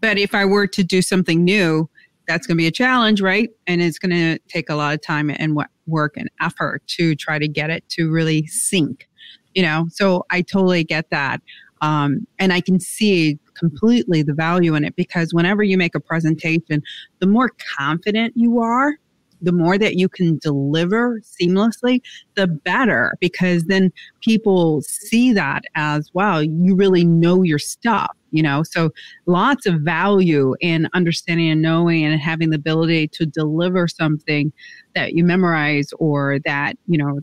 But 0.01 0.17
if 0.17 0.33
i 0.35 0.45
were 0.45 0.67
to 0.67 0.83
do 0.83 1.01
something 1.01 1.43
new 1.43 1.89
that's 2.27 2.45
going 2.45 2.57
to 2.57 2.61
be 2.61 2.67
a 2.67 2.71
challenge 2.71 3.21
right? 3.21 3.49
And 3.67 3.81
it's 3.81 3.99
going 3.99 4.11
to 4.11 4.39
take 4.47 4.69
a 4.69 4.75
lot 4.75 4.93
of 4.93 5.01
time 5.01 5.29
and 5.29 5.57
work 5.85 6.17
and 6.17 6.29
effort 6.41 6.85
to 6.87 7.15
try 7.15 7.39
to 7.39 7.47
get 7.47 7.69
it 7.69 7.87
to 7.89 8.11
really 8.11 8.45
sync 8.47 9.07
you 9.53 9.63
know? 9.63 9.87
So 9.91 10.25
i 10.29 10.41
totally 10.41 10.83
get 10.83 11.09
that 11.09 11.41
um, 11.81 12.27
and 12.39 12.53
i 12.53 12.61
can 12.61 12.79
see 12.79 13.39
completely 13.55 14.21
the 14.21 14.33
value 14.33 14.75
in 14.75 14.83
it 14.85 14.95
because 14.95 15.33
whenever 15.33 15.63
you 15.63 15.77
make 15.77 15.95
a 15.95 15.99
presentation 15.99 16.83
the 17.19 17.27
more 17.27 17.49
confident 17.77 18.33
you 18.35 18.59
are 18.59 18.93
the 19.41 19.51
more 19.51 19.77
that 19.77 19.95
you 19.95 20.09
can 20.09 20.37
deliver 20.39 21.21
seamlessly, 21.21 22.01
the 22.35 22.47
better, 22.47 23.13
because 23.19 23.65
then 23.65 23.91
people 24.21 24.81
see 24.81 25.33
that 25.33 25.63
as, 25.75 26.09
wow, 26.13 26.39
you 26.39 26.75
really 26.75 27.03
know 27.03 27.43
your 27.43 27.59
stuff, 27.59 28.15
you 28.31 28.41
know? 28.41 28.63
So 28.63 28.89
lots 29.25 29.65
of 29.65 29.81
value 29.81 30.55
in 30.59 30.87
understanding 30.93 31.49
and 31.49 31.61
knowing 31.61 32.03
and 32.03 32.19
having 32.19 32.49
the 32.49 32.55
ability 32.55 33.09
to 33.09 33.25
deliver 33.25 33.87
something 33.87 34.51
that 34.95 35.13
you 35.13 35.23
memorize 35.23 35.89
or 35.99 36.39
that, 36.45 36.75
you 36.87 36.97
know, 36.97 37.19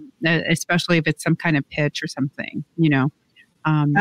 especially 0.49 0.99
if 0.99 1.07
it's 1.07 1.23
some 1.25 1.37
kind 1.37 1.57
of 1.57 1.69
pitch 1.71 2.03
or 2.03 2.07
something, 2.07 2.65
you 2.77 2.91
know? 2.91 3.11
Um, 3.67 3.95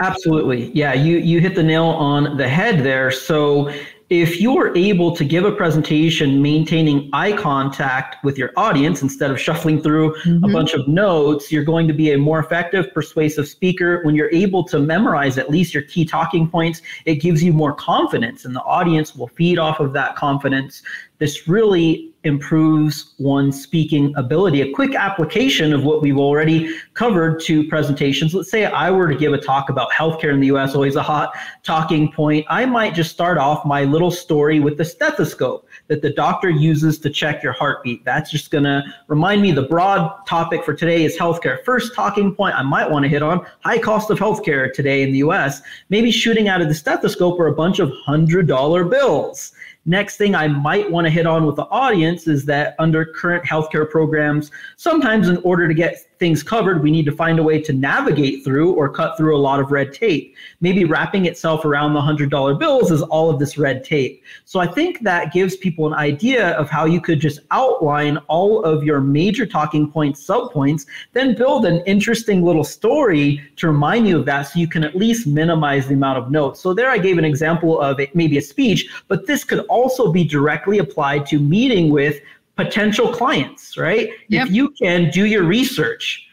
Absolutely. 0.00 0.70
Yeah, 0.72 0.94
you, 0.94 1.18
you 1.18 1.40
hit 1.40 1.56
the 1.56 1.62
nail 1.62 1.86
on 1.86 2.36
the 2.36 2.48
head 2.48 2.84
there. 2.84 3.10
So 3.10 3.72
if 4.10 4.40
you're 4.40 4.76
able 4.76 5.14
to 5.14 5.24
give 5.24 5.44
a 5.44 5.52
presentation 5.52 6.42
maintaining 6.42 7.08
eye 7.12 7.32
contact 7.32 8.22
with 8.24 8.36
your 8.36 8.50
audience 8.56 9.02
instead 9.02 9.30
of 9.30 9.40
shuffling 9.40 9.80
through 9.80 10.16
mm-hmm. 10.24 10.44
a 10.44 10.48
bunch 10.48 10.74
of 10.74 10.88
notes, 10.88 11.52
you're 11.52 11.62
going 11.62 11.86
to 11.86 11.94
be 11.94 12.10
a 12.10 12.18
more 12.18 12.40
effective, 12.40 12.92
persuasive 12.92 13.46
speaker. 13.46 14.02
When 14.02 14.16
you're 14.16 14.32
able 14.32 14.64
to 14.64 14.80
memorize 14.80 15.38
at 15.38 15.48
least 15.48 15.72
your 15.72 15.84
key 15.84 16.04
talking 16.04 16.50
points, 16.50 16.82
it 17.04 17.16
gives 17.16 17.40
you 17.40 17.52
more 17.52 17.72
confidence, 17.72 18.44
and 18.44 18.54
the 18.54 18.62
audience 18.62 19.14
will 19.14 19.28
feed 19.28 19.60
off 19.60 19.78
of 19.78 19.92
that 19.92 20.16
confidence. 20.16 20.82
This 21.20 21.46
really 21.46 22.10
improves 22.24 23.14
one's 23.18 23.62
speaking 23.62 24.12
ability. 24.16 24.62
A 24.62 24.72
quick 24.72 24.94
application 24.94 25.72
of 25.72 25.84
what 25.84 26.02
we've 26.02 26.18
already 26.18 26.74
covered 26.94 27.40
to 27.40 27.66
presentations. 27.68 28.34
Let's 28.34 28.50
say 28.50 28.66
I 28.66 28.90
were 28.90 29.08
to 29.08 29.14
give 29.14 29.32
a 29.32 29.38
talk 29.38 29.68
about 29.68 29.90
healthcare 29.90 30.32
in 30.32 30.40
the 30.40 30.48
US, 30.48 30.74
always 30.74 30.96
a 30.96 31.02
hot 31.02 31.32
talking 31.62 32.10
point. 32.12 32.46
I 32.48 32.66
might 32.66 32.94
just 32.94 33.10
start 33.10 33.38
off 33.38 33.64
my 33.64 33.84
little 33.84 34.10
story 34.10 34.60
with 34.60 34.76
the 34.76 34.84
stethoscope 34.84 35.66
that 35.88 36.02
the 36.02 36.10
doctor 36.10 36.50
uses 36.50 36.98
to 37.00 37.10
check 37.10 37.42
your 37.42 37.52
heartbeat. 37.52 38.04
That's 38.04 38.30
just 38.30 38.50
going 38.50 38.64
to 38.64 38.82
remind 39.08 39.40
me 39.40 39.52
the 39.52 39.62
broad 39.62 40.26
topic 40.26 40.64
for 40.64 40.74
today 40.74 41.04
is 41.04 41.16
healthcare. 41.18 41.64
First 41.64 41.94
talking 41.94 42.34
point 42.34 42.54
I 42.54 42.62
might 42.62 42.90
want 42.90 43.02
to 43.04 43.08
hit 43.08 43.22
on 43.22 43.46
high 43.60 43.78
cost 43.78 44.10
of 44.10 44.18
healthcare 44.18 44.72
today 44.72 45.02
in 45.02 45.12
the 45.12 45.18
US. 45.18 45.62
Maybe 45.90 46.10
shooting 46.10 46.48
out 46.48 46.60
of 46.60 46.68
the 46.68 46.74
stethoscope 46.74 47.38
are 47.40 47.48
a 47.48 47.54
bunch 47.54 47.78
of 47.78 47.92
$100 48.06 48.90
bills. 48.90 49.52
Next 49.86 50.16
thing 50.16 50.34
I 50.34 50.46
might 50.46 50.90
want 50.90 51.06
to 51.06 51.10
hit 51.10 51.26
on 51.26 51.46
with 51.46 51.56
the 51.56 51.66
audience 51.66 52.26
is 52.26 52.44
that 52.46 52.74
under 52.78 53.04
current 53.04 53.44
healthcare 53.44 53.88
programs, 53.88 54.50
sometimes 54.76 55.28
in 55.28 55.38
order 55.38 55.66
to 55.66 55.74
get 55.74 55.96
things 56.20 56.42
covered, 56.42 56.82
we 56.82 56.90
need 56.90 57.06
to 57.06 57.12
find 57.12 57.38
a 57.38 57.42
way 57.42 57.60
to 57.60 57.72
navigate 57.72 58.44
through 58.44 58.72
or 58.74 58.90
cut 58.90 59.16
through 59.16 59.34
a 59.34 59.40
lot 59.40 59.58
of 59.58 59.72
red 59.72 59.92
tape. 59.92 60.36
Maybe 60.60 60.84
wrapping 60.84 61.24
itself 61.24 61.64
around 61.64 61.94
the 61.94 62.00
$100 62.00 62.58
bills 62.58 62.92
is 62.92 63.00
all 63.02 63.30
of 63.30 63.38
this 63.38 63.56
red 63.56 63.82
tape. 63.82 64.22
So 64.44 64.60
I 64.60 64.66
think 64.66 65.00
that 65.00 65.32
gives 65.32 65.56
people 65.56 65.86
an 65.86 65.94
idea 65.94 66.50
of 66.50 66.68
how 66.68 66.84
you 66.84 67.00
could 67.00 67.20
just 67.20 67.40
outline 67.50 68.18
all 68.28 68.62
of 68.62 68.84
your 68.84 69.00
major 69.00 69.46
talking 69.46 69.90
points, 69.90 70.24
subpoints, 70.24 70.86
then 71.14 71.34
build 71.34 71.64
an 71.64 71.82
interesting 71.86 72.44
little 72.44 72.64
story 72.64 73.42
to 73.56 73.68
remind 73.68 74.06
you 74.06 74.18
of 74.18 74.26
that 74.26 74.42
so 74.42 74.58
you 74.58 74.68
can 74.68 74.84
at 74.84 74.94
least 74.94 75.26
minimize 75.26 75.88
the 75.88 75.94
amount 75.94 76.18
of 76.18 76.30
notes. 76.30 76.60
So 76.60 76.74
there 76.74 76.90
I 76.90 76.98
gave 76.98 77.16
an 77.16 77.24
example 77.24 77.80
of 77.80 77.98
it, 77.98 78.14
maybe 78.14 78.36
a 78.36 78.42
speech, 78.42 78.90
but 79.08 79.26
this 79.26 79.42
could 79.42 79.60
also 79.70 80.12
be 80.12 80.24
directly 80.24 80.78
applied 80.78 81.24
to 81.26 81.38
meeting 81.38 81.88
with 81.88 82.20
potential 82.56 83.12
clients, 83.12 83.76
right? 83.76 84.10
Yep. 84.28 84.46
If 84.46 84.52
you 84.52 84.70
can 84.70 85.10
do 85.10 85.26
your 85.26 85.44
research 85.44 86.26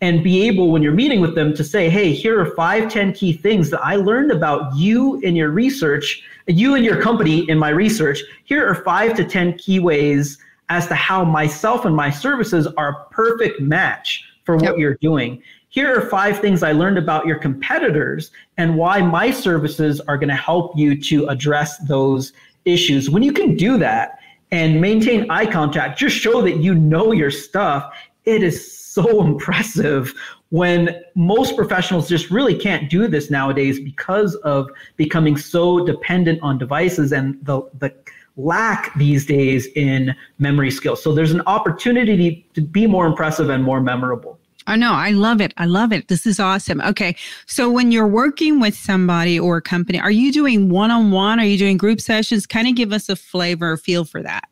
and 0.00 0.24
be 0.24 0.42
able, 0.46 0.70
when 0.70 0.82
you're 0.82 0.94
meeting 0.94 1.20
with 1.20 1.34
them, 1.34 1.54
to 1.54 1.62
say, 1.62 1.90
hey, 1.90 2.12
here 2.12 2.40
are 2.40 2.54
five, 2.54 2.90
ten 2.90 3.12
key 3.12 3.32
things 3.32 3.70
that 3.70 3.82
I 3.82 3.96
learned 3.96 4.30
about 4.30 4.74
you 4.74 5.20
in 5.20 5.36
your 5.36 5.50
research, 5.50 6.22
you 6.46 6.74
and 6.74 6.84
your 6.84 7.00
company 7.00 7.48
in 7.50 7.58
my 7.58 7.68
research. 7.68 8.20
Here 8.44 8.66
are 8.66 8.74
five 8.76 9.14
to 9.16 9.24
10 9.24 9.58
key 9.58 9.78
ways 9.78 10.38
as 10.70 10.86
to 10.86 10.94
how 10.94 11.24
myself 11.24 11.84
and 11.84 11.94
my 11.94 12.10
services 12.10 12.66
are 12.78 12.88
a 12.88 13.04
perfect 13.12 13.60
match 13.60 14.24
for 14.44 14.56
what 14.56 14.64
yep. 14.64 14.78
you're 14.78 14.96
doing. 14.96 15.42
Here 15.68 15.96
are 15.96 16.00
five 16.00 16.40
things 16.40 16.62
I 16.62 16.72
learned 16.72 16.98
about 16.98 17.26
your 17.26 17.38
competitors 17.38 18.30
and 18.56 18.76
why 18.76 19.02
my 19.02 19.30
services 19.30 20.00
are 20.00 20.16
going 20.16 20.28
to 20.28 20.34
help 20.34 20.76
you 20.76 21.00
to 21.02 21.26
address 21.26 21.78
those 21.78 22.32
issues. 22.64 23.10
When 23.10 23.22
you 23.22 23.32
can 23.32 23.56
do 23.56 23.78
that, 23.78 24.19
and 24.52 24.80
maintain 24.80 25.30
eye 25.30 25.46
contact. 25.46 25.98
Just 25.98 26.16
show 26.16 26.42
that 26.42 26.56
you 26.56 26.74
know 26.74 27.12
your 27.12 27.30
stuff. 27.30 27.92
It 28.24 28.42
is 28.42 28.76
so 28.76 29.20
impressive 29.24 30.12
when 30.50 31.00
most 31.14 31.56
professionals 31.56 32.08
just 32.08 32.30
really 32.30 32.56
can't 32.56 32.90
do 32.90 33.06
this 33.06 33.30
nowadays 33.30 33.78
because 33.78 34.34
of 34.36 34.68
becoming 34.96 35.36
so 35.36 35.84
dependent 35.86 36.40
on 36.42 36.58
devices 36.58 37.12
and 37.12 37.38
the, 37.44 37.62
the 37.78 37.94
lack 38.36 38.92
these 38.96 39.24
days 39.26 39.66
in 39.76 40.14
memory 40.38 40.70
skills. 40.70 41.02
So 41.02 41.14
there's 41.14 41.30
an 41.30 41.42
opportunity 41.46 42.46
to 42.54 42.60
be 42.60 42.86
more 42.86 43.06
impressive 43.06 43.48
and 43.48 43.62
more 43.62 43.80
memorable. 43.80 44.39
Oh 44.70 44.76
no, 44.76 44.92
I 44.92 45.10
love 45.10 45.40
it. 45.40 45.52
I 45.56 45.66
love 45.66 45.92
it. 45.92 46.06
This 46.06 46.26
is 46.26 46.38
awesome. 46.38 46.80
Okay. 46.82 47.16
So 47.46 47.68
when 47.68 47.90
you're 47.90 48.06
working 48.06 48.60
with 48.60 48.76
somebody 48.76 49.38
or 49.38 49.56
a 49.56 49.62
company, 49.62 49.98
are 49.98 50.12
you 50.12 50.30
doing 50.30 50.68
one-on-one? 50.68 51.40
Are 51.40 51.44
you 51.44 51.58
doing 51.58 51.76
group 51.76 52.00
sessions? 52.00 52.46
Kind 52.46 52.68
of 52.68 52.76
give 52.76 52.92
us 52.92 53.08
a 53.08 53.16
flavor, 53.16 53.76
feel 53.76 54.04
for 54.04 54.22
that. 54.22 54.44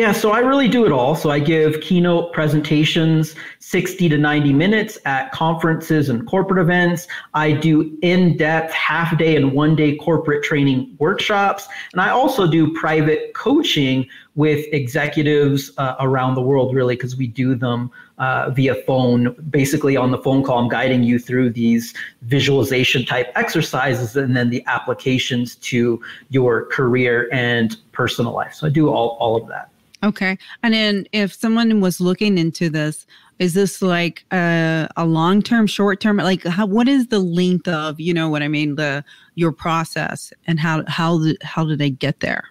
Yeah, 0.00 0.12
so 0.12 0.30
I 0.30 0.38
really 0.38 0.66
do 0.66 0.86
it 0.86 0.92
all. 0.92 1.14
So 1.14 1.28
I 1.28 1.38
give 1.38 1.82
keynote 1.82 2.32
presentations 2.32 3.34
60 3.58 4.08
to 4.08 4.16
90 4.16 4.54
minutes 4.54 4.98
at 5.04 5.30
conferences 5.30 6.08
and 6.08 6.26
corporate 6.26 6.58
events. 6.58 7.06
I 7.34 7.52
do 7.52 7.98
in 8.00 8.38
depth 8.38 8.72
half 8.72 9.18
day 9.18 9.36
and 9.36 9.52
one 9.52 9.76
day 9.76 9.96
corporate 9.96 10.42
training 10.42 10.96
workshops. 10.98 11.68
And 11.92 12.00
I 12.00 12.08
also 12.08 12.50
do 12.50 12.72
private 12.72 13.34
coaching 13.34 14.08
with 14.36 14.64
executives 14.72 15.70
uh, 15.76 15.96
around 16.00 16.34
the 16.34 16.40
world, 16.40 16.74
really, 16.74 16.96
because 16.96 17.16
we 17.18 17.26
do 17.26 17.54
them 17.54 17.90
uh, 18.16 18.48
via 18.48 18.76
phone. 18.86 19.36
Basically, 19.50 19.98
on 19.98 20.12
the 20.12 20.18
phone 20.18 20.42
call, 20.42 20.60
I'm 20.60 20.70
guiding 20.70 21.02
you 21.02 21.18
through 21.18 21.50
these 21.50 21.92
visualization 22.22 23.04
type 23.04 23.30
exercises 23.34 24.16
and 24.16 24.34
then 24.34 24.48
the 24.48 24.64
applications 24.66 25.56
to 25.56 26.00
your 26.30 26.64
career 26.68 27.28
and 27.32 27.76
personal 27.92 28.32
life. 28.32 28.54
So 28.54 28.66
I 28.66 28.70
do 28.70 28.88
all, 28.88 29.18
all 29.20 29.36
of 29.36 29.46
that. 29.48 29.70
Okay. 30.02 30.38
And 30.62 30.72
then 30.72 31.06
if 31.12 31.32
someone 31.34 31.80
was 31.80 32.00
looking 32.00 32.38
into 32.38 32.70
this, 32.70 33.06
is 33.38 33.54
this 33.54 33.82
like 33.82 34.24
a, 34.32 34.88
a 34.96 35.04
long 35.04 35.42
term, 35.42 35.66
short 35.66 36.00
term? 36.00 36.16
Like, 36.18 36.44
how, 36.44 36.66
what 36.66 36.88
is 36.88 37.08
the 37.08 37.18
length 37.18 37.68
of, 37.68 38.00
you 38.00 38.14
know 38.14 38.28
what 38.28 38.42
I 38.42 38.48
mean, 38.48 38.76
the 38.76 39.04
your 39.34 39.52
process 39.52 40.32
and 40.46 40.60
how 40.60 40.84
how 40.86 41.20
how 41.42 41.64
do 41.64 41.76
they 41.76 41.90
get 41.90 42.20
there? 42.20 42.44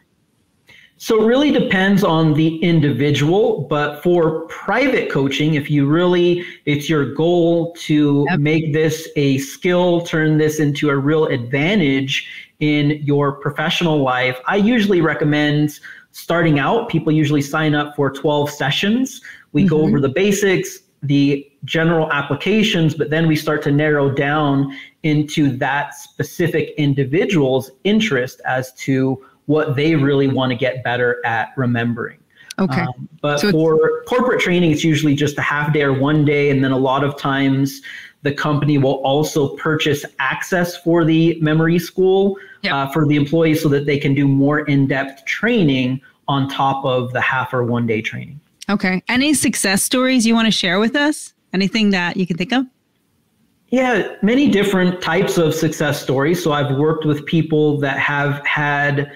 So 0.98 1.24
it 1.24 1.26
really 1.26 1.52
depends 1.52 2.04
on 2.04 2.34
the 2.34 2.58
individual, 2.58 3.62
but 3.70 4.04
for 4.04 4.42
private 4.48 5.10
coaching, 5.10 5.54
if 5.54 5.72
you 5.72 5.88
really, 5.88 6.44
it's 6.66 6.90
your 6.90 7.14
goal 7.14 7.74
to 7.86 8.26
yep. 8.30 8.40
make 8.42 8.74
this 8.74 9.08
a 9.16 9.38
skill, 9.38 10.02
turn 10.02 10.38
this 10.38 10.60
into 10.60 10.90
a 10.90 10.98
real 10.98 11.28
advantage 11.28 12.28
in 12.60 13.02
your 13.02 13.32
professional 13.32 14.04
life, 14.04 14.38
I 14.46 14.58
usually 14.58 15.02
recommend 15.02 15.80
starting 16.12 16.60
out, 16.60 16.90
people 16.90 17.12
usually 17.12 17.42
sign 17.42 17.76
up 17.76 17.96
for 17.96 18.10
12 18.10 18.50
sessions. 18.50 19.22
We 19.52 19.62
mm-hmm. 19.62 19.70
go 19.70 19.82
over 19.82 20.00
the 20.00 20.10
basics, 20.10 20.80
the 21.04 21.50
general 21.66 22.12
applications, 22.12 22.94
but 22.94 23.10
then 23.10 23.28
we 23.28 23.36
start 23.36 23.62
to 23.64 23.72
narrow 23.72 24.10
down 24.10 24.76
into 25.04 25.56
that 25.58 25.96
specific 25.96 26.74
individual's 26.78 27.72
interest 27.84 28.42
as 28.46 28.74
to 28.74 29.26
what 29.46 29.76
they 29.76 29.96
really 29.96 30.28
want 30.28 30.52
to 30.52 30.56
get 30.56 30.84
better 30.84 31.26
at 31.26 31.50
remembering. 31.58 32.20
Okay. 32.60 32.82
Um, 32.82 33.08
but 33.22 33.40
so 33.40 33.52
for 33.52 34.04
corporate 34.04 34.42
training, 34.42 34.72
it's 34.72 34.84
usually 34.84 35.16
just 35.16 35.38
a 35.38 35.42
half 35.42 35.72
day 35.74 35.82
or 35.82 35.94
one 35.94 36.26
day. 36.26 36.50
And 36.50 36.64
then 36.64 36.72
a 36.72 36.78
lot 36.78 37.04
of 37.04 37.18
times 37.18 37.82
the 38.22 38.34
company 38.34 38.78
will 38.78 38.96
also 39.06 39.56
purchase 39.56 40.06
access 40.20 40.76
for 40.78 41.06
the 41.06 41.40
memory 41.42 41.80
school 41.80 42.36
yep. 42.62 42.74
uh, 42.74 42.88
for 42.90 43.06
the 43.06 43.16
employees 43.16 43.62
so 43.62 43.70
that 43.70 43.86
they 43.86 43.98
can 43.98 44.14
do 44.14 44.28
more 44.28 44.60
in 44.62 44.88
depth 44.88 45.26
training 45.26 46.02
on 46.28 46.48
top 46.48 46.84
of 46.86 47.12
the 47.14 47.22
half 47.22 47.54
or 47.54 47.64
one 47.64 47.88
day 47.88 48.02
training. 48.02 48.40
Okay. 48.70 49.04
Any 49.08 49.34
success 49.34 49.84
stories 49.84 50.26
you 50.26 50.36
want 50.36 50.46
to 50.46 50.52
share 50.52 50.80
with 50.80 50.96
us? 50.96 51.34
Anything 51.54 51.90
that 51.90 52.18
you 52.18 52.28
can 52.28 52.38
think 52.38 52.54
of? 52.54 52.66
Yeah, 53.70 54.16
many 54.22 54.50
different 54.50 55.02
types 55.02 55.38
of 55.38 55.54
success 55.54 56.02
stories. 56.02 56.44
So 56.44 56.52
I've 56.52 56.76
worked 56.76 57.06
with 57.06 57.26
people 57.26 57.80
that 57.80 57.98
have 58.00 58.46
had 58.46 59.12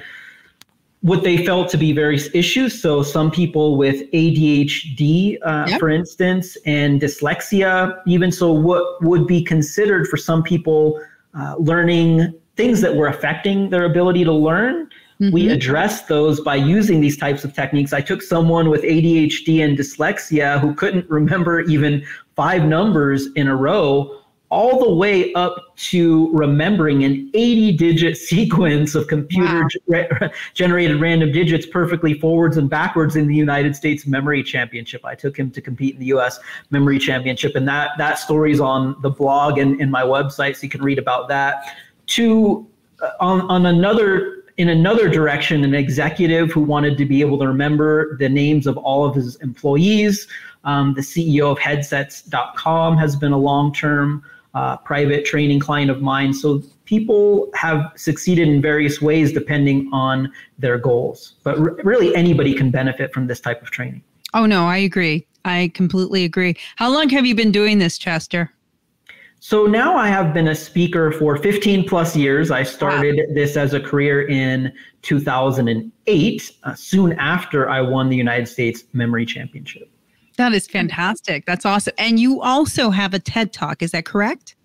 what 1.01 1.23
they 1.23 1.45
felt 1.45 1.69
to 1.69 1.77
be 1.77 1.91
various 1.91 2.33
issues. 2.33 2.81
So 2.81 3.03
some 3.03 3.29
people 3.29 3.77
with 3.77 4.09
ADHD, 4.11 5.37
uh, 5.43 5.65
yep. 5.67 5.79
for 5.79 5.89
instance, 5.89 6.55
and 6.65 7.01
dyslexia, 7.01 7.99
even 8.07 8.31
so, 8.31 8.51
what 8.51 9.03
would 9.03 9.27
be 9.27 9.43
considered 9.43 10.07
for 10.07 10.17
some 10.17 10.41
people 10.41 11.01
uh, 11.37 11.55
learning 11.57 12.33
things 12.55 12.81
that 12.81 12.95
were 12.95 13.07
affecting 13.07 13.69
their 13.69 13.85
ability 13.85 14.23
to 14.23 14.31
learn 14.31 14.89
Mm-hmm. 15.23 15.33
We 15.33 15.49
addressed 15.49 16.07
those 16.07 16.41
by 16.41 16.55
using 16.55 16.99
these 16.99 17.17
types 17.17 17.43
of 17.43 17.53
techniques. 17.53 17.93
I 17.93 18.01
took 18.01 18.21
someone 18.21 18.69
with 18.69 18.81
ADHD 18.81 19.63
and 19.63 19.77
dyslexia 19.77 20.59
who 20.59 20.73
couldn't 20.73 21.09
remember 21.09 21.61
even 21.61 22.03
five 22.35 22.65
numbers 22.65 23.27
in 23.35 23.47
a 23.47 23.55
row, 23.55 24.19
all 24.49 24.83
the 24.83 24.93
way 24.93 25.33
up 25.33 25.75
to 25.75 26.29
remembering 26.31 27.03
an 27.03 27.31
80 27.33 27.71
digit 27.77 28.17
sequence 28.17 28.93
of 28.95 29.07
computer 29.07 29.67
wow. 29.87 30.29
generated 30.53 30.99
random 30.99 31.31
digits 31.31 31.65
perfectly 31.65 32.19
forwards 32.19 32.57
and 32.57 32.69
backwards 32.69 33.15
in 33.15 33.25
the 33.27 33.35
United 33.35 33.75
States 33.75 34.05
Memory 34.05 34.43
Championship. 34.43 35.05
I 35.05 35.15
took 35.15 35.37
him 35.37 35.49
to 35.51 35.61
compete 35.61 35.95
in 35.95 35.99
the 36.01 36.07
US 36.07 36.39
Memory 36.69 36.99
Championship, 36.99 37.55
and 37.55 37.67
that, 37.67 37.91
that 37.97 38.19
story 38.19 38.51
is 38.51 38.59
on 38.59 38.95
the 39.01 39.09
blog 39.09 39.57
and 39.57 39.79
in 39.79 39.89
my 39.89 40.03
website, 40.03 40.55
so 40.55 40.63
you 40.63 40.69
can 40.69 40.83
read 40.83 40.99
about 40.99 41.29
that. 41.29 41.63
To 42.13 42.67
uh, 43.01 43.09
on, 43.19 43.41
on 43.41 43.65
another 43.65 44.43
in 44.57 44.69
another 44.69 45.09
direction, 45.09 45.63
an 45.63 45.73
executive 45.73 46.51
who 46.51 46.61
wanted 46.61 46.97
to 46.97 47.05
be 47.05 47.21
able 47.21 47.39
to 47.39 47.47
remember 47.47 48.17
the 48.17 48.29
names 48.29 48.67
of 48.67 48.77
all 48.77 49.03
of 49.03 49.15
his 49.15 49.35
employees. 49.37 50.27
Um, 50.63 50.93
the 50.93 51.01
CEO 51.01 51.51
of 51.51 51.57
headsets.com 51.57 52.97
has 52.97 53.15
been 53.15 53.31
a 53.31 53.37
long 53.37 53.73
term 53.73 54.23
uh, 54.53 54.77
private 54.77 55.25
training 55.25 55.59
client 55.59 55.89
of 55.89 56.01
mine. 56.01 56.33
So 56.33 56.61
people 56.85 57.49
have 57.55 57.91
succeeded 57.95 58.47
in 58.47 58.61
various 58.61 59.01
ways 59.01 59.33
depending 59.33 59.89
on 59.91 60.31
their 60.59 60.77
goals. 60.77 61.35
But 61.43 61.57
really, 61.83 62.15
anybody 62.15 62.53
can 62.53 62.69
benefit 62.69 63.11
from 63.11 63.27
this 63.27 63.39
type 63.39 63.61
of 63.61 63.71
training. 63.71 64.03
Oh, 64.33 64.45
no, 64.45 64.67
I 64.67 64.77
agree. 64.77 65.25
I 65.45 65.71
completely 65.73 66.23
agree. 66.23 66.55
How 66.75 66.91
long 66.91 67.09
have 67.09 67.25
you 67.25 67.35
been 67.35 67.51
doing 67.51 67.79
this, 67.79 67.97
Chester? 67.97 68.51
So 69.45 69.65
now 69.65 69.97
I 69.97 70.07
have 70.07 70.33
been 70.33 70.47
a 70.47 70.55
speaker 70.55 71.11
for 71.11 71.35
15 71.35 71.85
plus 71.85 72.15
years. 72.15 72.49
I 72.49 72.63
started 72.63 73.17
wow. 73.17 73.33
this 73.33 73.57
as 73.57 73.73
a 73.73 73.79
career 73.81 74.25
in 74.29 74.71
2008, 75.01 76.51
uh, 76.63 76.73
soon 76.75 77.11
after 77.19 77.69
I 77.69 77.81
won 77.81 78.07
the 78.07 78.15
United 78.15 78.47
States 78.47 78.85
Memory 78.93 79.25
Championship. 79.25 79.91
That 80.37 80.53
is 80.53 80.65
fantastic. 80.65 81.45
That's 81.45 81.65
awesome. 81.65 81.93
And 81.97 82.21
you 82.21 82.41
also 82.41 82.89
have 82.89 83.13
a 83.13 83.19
TED 83.19 83.51
Talk, 83.51 83.81
is 83.81 83.91
that 83.91 84.05
correct? 84.05 84.55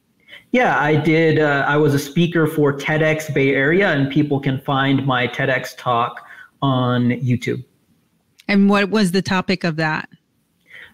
Yeah, 0.52 0.78
I 0.78 0.94
did. 0.94 1.40
Uh, 1.40 1.64
I 1.66 1.76
was 1.76 1.92
a 1.92 1.98
speaker 1.98 2.46
for 2.46 2.72
TEDx 2.72 3.34
Bay 3.34 3.56
Area, 3.56 3.88
and 3.88 4.08
people 4.08 4.38
can 4.38 4.60
find 4.60 5.04
my 5.04 5.26
TEDx 5.26 5.76
talk 5.76 6.24
on 6.62 7.10
YouTube. 7.10 7.64
And 8.46 8.70
what 8.70 8.90
was 8.90 9.10
the 9.10 9.22
topic 9.22 9.64
of 9.64 9.74
that? 9.74 10.08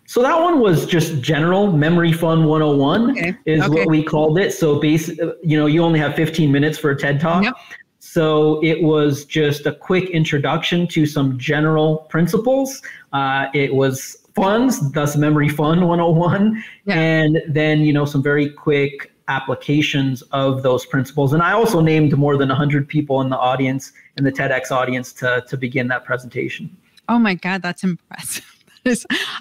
So 0.06 0.22
that 0.22 0.38
one 0.40 0.60
was 0.60 0.86
just 0.86 1.20
general 1.20 1.72
memory 1.72 2.12
fun 2.12 2.44
101 2.44 3.10
okay. 3.12 3.36
is 3.46 3.62
okay. 3.62 3.68
what 3.68 3.88
we 3.88 4.02
called 4.02 4.38
it. 4.38 4.52
So 4.52 4.78
basically, 4.78 5.32
you 5.42 5.58
know, 5.58 5.66
you 5.66 5.82
only 5.82 5.98
have 5.98 6.14
15 6.14 6.52
minutes 6.52 6.78
for 6.78 6.90
a 6.90 6.96
TED 6.96 7.20
talk. 7.20 7.44
Yep. 7.44 7.54
So 7.98 8.62
it 8.62 8.82
was 8.82 9.24
just 9.24 9.66
a 9.66 9.72
quick 9.72 10.10
introduction 10.10 10.86
to 10.88 11.06
some 11.06 11.38
general 11.38 11.98
principles. 12.10 12.82
Uh, 13.12 13.46
it 13.54 13.74
was 13.74 14.16
funds, 14.34 14.92
thus 14.92 15.16
memory 15.16 15.48
fun 15.48 15.86
101, 15.86 16.62
yeah. 16.84 16.94
and 16.94 17.42
then 17.48 17.80
you 17.80 17.92
know 17.92 18.04
some 18.04 18.22
very 18.22 18.50
quick 18.50 19.12
applications 19.28 20.22
of 20.32 20.62
those 20.62 20.84
principles. 20.84 21.32
And 21.32 21.42
I 21.42 21.52
also 21.52 21.80
named 21.80 22.16
more 22.18 22.36
than 22.36 22.50
100 22.50 22.86
people 22.86 23.22
in 23.22 23.30
the 23.30 23.38
audience, 23.38 23.92
in 24.18 24.24
the 24.24 24.32
TEDx 24.32 24.70
audience, 24.70 25.12
to 25.14 25.44
to 25.48 25.56
begin 25.56 25.88
that 25.88 26.04
presentation. 26.04 26.76
Oh 27.08 27.18
my 27.18 27.34
God, 27.34 27.62
that's 27.62 27.84
impressive. 27.84 28.53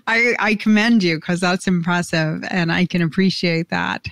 I, 0.07 0.35
I 0.39 0.55
commend 0.55 1.03
you 1.03 1.17
because 1.17 1.39
that's 1.39 1.67
impressive 1.67 2.43
and 2.49 2.71
I 2.71 2.85
can 2.85 3.01
appreciate 3.01 3.69
that. 3.69 4.05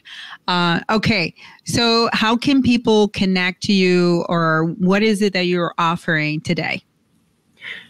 Uh, 0.48 0.82
okay, 0.90 1.34
so 1.66 2.10
how 2.14 2.36
can 2.36 2.62
people 2.62 3.10
connect 3.10 3.64
to 3.64 3.74
you 3.74 4.26
or 4.30 4.66
what 4.78 5.04
is 5.04 5.22
it 5.22 5.34
that 5.34 5.46
you're 5.46 5.74
offering 5.78 6.42
today? 6.42 6.84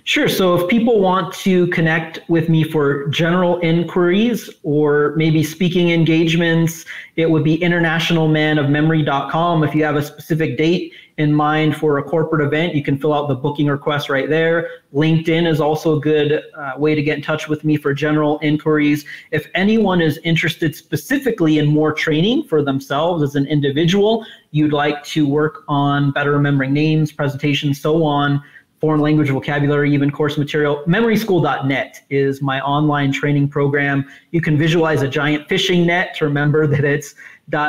Sure. 0.04 0.28
So 0.28 0.56
if 0.56 0.68
people 0.68 1.00
want 1.00 1.32
to 1.36 1.68
connect 1.68 2.28
with 2.28 2.50
me 2.50 2.64
for 2.64 3.08
general 3.10 3.60
inquiries 3.60 4.50
or 4.64 5.14
maybe 5.16 5.44
speaking 5.44 5.92
engagements, 5.92 6.86
it 7.18 7.30
would 7.30 7.44
be 7.44 7.60
internationalmanofmemory.com. 7.60 9.64
If 9.64 9.76
you 9.76 9.84
have 9.84 9.96
a 9.96 10.02
specific 10.02 10.58
date 10.58 10.92
in 11.18 11.32
mind 11.32 11.78
for 11.78 12.00
a 12.00 12.04
corporate 12.04 12.44
event, 12.46 12.74
you 12.74 12.84
can 12.84 12.98
fill 12.98 13.14
out 13.14 13.28
the 13.28 13.36
booking 13.36 13.68
request 13.68 14.10
right 14.10 14.28
there. 14.28 14.68
LinkedIn 14.92 15.48
is 15.48 15.62
also 15.62 15.98
a 15.98 16.02
good 16.02 16.42
uh, 16.58 16.72
way 16.78 16.96
to 16.96 17.04
get 17.04 17.18
in 17.18 17.24
touch 17.24 17.48
with 17.48 17.64
me 17.64 17.78
for 17.78 17.94
general 17.94 18.40
inquiries. 18.40 19.06
If 19.30 19.46
anyone 19.54 20.02
is 20.02 20.18
interested 20.24 20.76
specifically 20.76 21.60
in 21.60 21.68
more 21.68 21.94
training 21.94 22.46
for 22.46 22.64
themselves 22.64 23.22
as 23.22 23.36
an 23.36 23.46
individual, 23.46 24.26
you'd 24.50 24.74
like 24.74 25.04
to 25.06 25.28
work 25.28 25.64
on 25.68 26.10
better 26.12 26.32
remembering 26.32 26.74
names, 26.74 27.12
presentations, 27.12 27.80
so 27.80 28.04
on 28.04 28.42
foreign 28.82 29.00
language 29.00 29.30
vocabulary, 29.30 29.94
even 29.94 30.10
course 30.10 30.40
material. 30.40 30.84
MemorySchool.net 30.88 32.04
is 32.10 32.42
my 32.42 32.60
online 32.62 33.12
training 33.12 33.48
program. 33.48 34.10
You 34.32 34.42
can 34.42 34.58
visualize 34.58 35.04
a 35.04 35.08
giant 35.08 35.48
fishing 35.48 35.86
net 35.86 36.16
to 36.16 36.26
remember 36.26 36.66
that 36.66 36.84
it's 36.84 37.14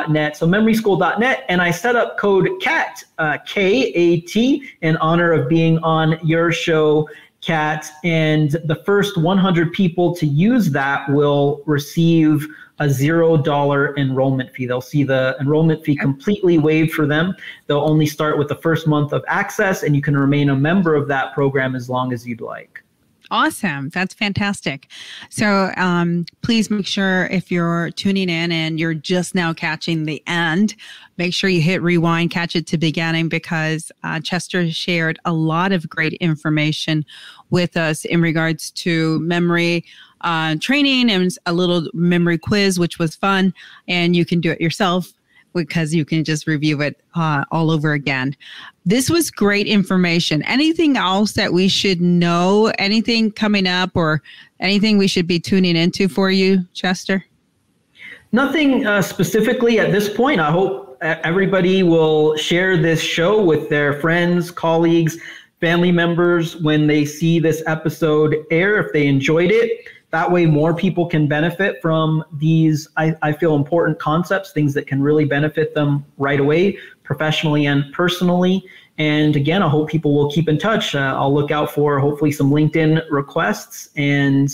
.net. 0.09 0.35
So 0.35 0.47
memoryschool.net, 0.47 1.45
and 1.49 1.61
I 1.61 1.69
set 1.69 1.95
up 1.95 2.17
code 2.17 2.49
KAT, 2.61 3.03
uh, 3.19 3.37
K-A-T, 3.45 4.69
in 4.81 4.97
honor 4.97 5.31
of 5.33 5.47
being 5.47 5.77
on 5.79 6.19
your 6.23 6.51
show, 6.51 7.07
Kat. 7.41 7.85
And 8.03 8.51
the 8.65 8.81
first 8.83 9.17
100 9.17 9.71
people 9.71 10.15
to 10.15 10.25
use 10.25 10.71
that 10.71 11.07
will 11.11 11.61
receive 11.67 12.47
a 12.79 12.89
zero 12.89 13.37
dollar 13.37 13.95
enrollment 13.97 14.53
fee. 14.53 14.65
They'll 14.65 14.81
see 14.81 15.03
the 15.03 15.37
enrollment 15.39 15.83
fee 15.83 15.95
completely 15.95 16.57
waived 16.57 16.91
for 16.91 17.05
them. 17.05 17.35
They'll 17.67 17.79
only 17.79 18.05
start 18.05 18.37
with 18.37 18.47
the 18.47 18.55
first 18.55 18.87
month 18.87 19.13
of 19.13 19.23
access, 19.27 19.83
and 19.83 19.95
you 19.95 20.01
can 20.01 20.17
remain 20.17 20.49
a 20.49 20.55
member 20.55 20.95
of 20.95 21.07
that 21.07 21.33
program 21.33 21.75
as 21.75 21.89
long 21.89 22.13
as 22.13 22.27
you'd 22.27 22.41
like. 22.41 22.82
Awesome. 23.33 23.89
That's 23.89 24.13
fantastic. 24.13 24.87
So 25.31 25.71
um, 25.75 26.27
please 26.43 26.69
make 26.69 26.85
sure 26.85 27.25
if 27.31 27.51
you're 27.51 27.89
tuning 27.89 28.29
in 28.29 28.51
and 28.51 28.79
you're 28.79 28.93
just 28.93 29.33
now 29.33 29.53
catching 29.53 30.05
the 30.05 30.21
end, 30.27 30.75
make 31.17 31.33
sure 31.33 31.49
you 31.49 31.59
hit 31.59 31.81
rewind, 31.81 32.29
catch 32.29 32.55
it 32.55 32.67
to 32.67 32.77
beginning 32.77 33.29
because 33.29 33.91
uh, 34.03 34.19
Chester 34.19 34.69
shared 34.69 35.17
a 35.25 35.33
lot 35.33 35.71
of 35.71 35.89
great 35.89 36.13
information 36.21 37.03
with 37.49 37.75
us 37.75 38.05
in 38.05 38.21
regards 38.21 38.69
to 38.69 39.17
memory 39.21 39.83
uh, 40.21 40.55
training 40.61 41.09
and 41.09 41.31
a 41.47 41.53
little 41.53 41.87
memory 41.91 42.37
quiz, 42.37 42.77
which 42.77 42.99
was 42.99 43.15
fun. 43.15 43.51
And 43.87 44.15
you 44.15 44.25
can 44.25 44.41
do 44.41 44.51
it 44.51 44.61
yourself 44.61 45.11
because 45.53 45.93
you 45.93 46.05
can 46.05 46.23
just 46.23 46.47
review 46.47 46.81
it 46.81 46.99
uh, 47.15 47.45
all 47.51 47.71
over 47.71 47.93
again. 47.93 48.35
This 48.85 49.09
was 49.09 49.31
great 49.31 49.67
information. 49.67 50.43
Anything 50.43 50.97
else 50.97 51.33
that 51.33 51.53
we 51.53 51.67
should 51.67 52.01
know? 52.01 52.73
Anything 52.77 53.31
coming 53.31 53.67
up 53.67 53.91
or 53.95 54.21
anything 54.59 54.97
we 54.97 55.07
should 55.07 55.27
be 55.27 55.39
tuning 55.39 55.75
into 55.75 56.07
for 56.09 56.31
you, 56.31 56.65
Chester? 56.73 57.25
Nothing 58.31 58.85
uh, 58.85 59.01
specifically 59.01 59.79
at 59.79 59.91
this 59.91 60.09
point. 60.09 60.39
I 60.39 60.51
hope 60.51 60.97
everybody 61.01 61.83
will 61.83 62.35
share 62.35 62.77
this 62.77 63.01
show 63.01 63.43
with 63.43 63.69
their 63.69 63.99
friends, 63.99 64.49
colleagues, 64.49 65.17
family 65.61 65.91
members 65.91 66.57
when 66.57 66.87
they 66.87 67.05
see 67.05 67.39
this 67.39 67.63
episode 67.67 68.35
air, 68.51 68.79
if 68.79 68.91
they 68.91 69.07
enjoyed 69.07 69.51
it. 69.51 69.87
That 70.13 70.31
way, 70.31 70.45
more 70.45 70.75
people 70.75 71.07
can 71.07 71.27
benefit 71.27 71.81
from 71.81 72.23
these, 72.31 72.87
I, 72.97 73.15
I 73.23 73.33
feel, 73.33 73.55
important 73.55 73.97
concepts, 73.97 74.51
things 74.51 74.75
that 74.75 74.85
can 74.85 75.01
really 75.01 75.25
benefit 75.25 75.73
them 75.73 76.05
right 76.19 76.39
away, 76.39 76.77
professionally 77.01 77.65
and 77.65 77.91
personally. 77.93 78.63
And 78.99 79.35
again, 79.35 79.63
I 79.63 79.69
hope 79.69 79.89
people 79.89 80.13
will 80.13 80.29
keep 80.29 80.47
in 80.47 80.59
touch. 80.59 80.93
Uh, 80.93 81.15
I'll 81.17 81.33
look 81.33 81.49
out 81.49 81.71
for 81.71 81.97
hopefully 81.97 82.31
some 82.31 82.51
LinkedIn 82.51 83.01
requests, 83.09 83.89
and 83.95 84.49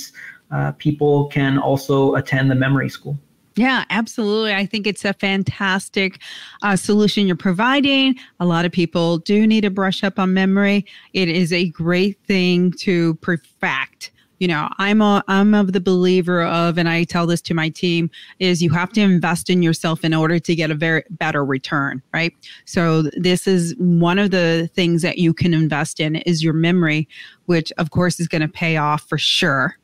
uh, 0.50 0.72
people 0.78 1.28
can 1.28 1.60
also 1.60 2.16
attend 2.16 2.50
the 2.50 2.56
memory 2.56 2.88
school. 2.88 3.20
Yeah, 3.58 3.84
absolutely. 3.90 4.54
I 4.54 4.66
think 4.66 4.88
it's 4.88 5.04
a 5.04 5.12
fantastic 5.12 6.22
uh, 6.62 6.78
solution 6.78 7.28
you're 7.28 7.36
providing. 7.36 8.16
A 8.40 8.46
lot 8.46 8.64
of 8.64 8.72
people 8.72 9.18
do 9.18 9.46
need 9.46 9.62
to 9.62 9.70
brush 9.70 10.06
up 10.06 10.20
on 10.20 10.34
memory. 10.34 10.86
It 11.12 11.28
is 11.28 11.52
a 11.52 11.68
great 11.68 12.18
thing 12.26 12.72
to 12.80 13.16
perfect 13.16 14.12
you 14.40 14.48
know 14.48 14.68
i'm 14.78 15.02
a 15.02 15.24
i'm 15.28 15.54
of 15.54 15.74
the 15.74 15.82
believer 15.82 16.44
of 16.44 16.78
and 16.78 16.90
i 16.90 17.04
tell 17.04 17.28
this 17.28 17.42
to 17.42 17.54
my 17.54 17.70
team 17.70 18.10
is 18.40 18.62
you 18.62 18.70
have 18.70 18.92
to 18.92 19.02
invest 19.02 19.50
in 19.50 19.62
yourself 19.62 20.04
in 20.04 20.14
order 20.14 20.40
to 20.40 20.56
get 20.56 20.72
a 20.72 20.76
very 20.76 21.04
better 21.12 21.46
return 21.46 22.02
right? 22.14 22.34
So 22.66 23.04
this 23.18 23.48
is 23.48 23.76
one 23.78 24.20
of 24.20 24.32
the 24.32 24.70
things 24.74 25.02
that 25.02 25.18
you 25.18 25.34
can 25.34 25.54
invest 25.54 26.00
in 26.00 26.18
is 26.18 26.44
your 26.44 26.54
memory 26.54 27.08
which 27.46 27.72
of 27.78 27.92
course 27.92 28.20
is 28.20 28.28
going 28.28 28.42
to 28.42 28.48
pay 28.48 28.78
off 28.78 29.08
for 29.08 29.18
sure. 29.18 29.76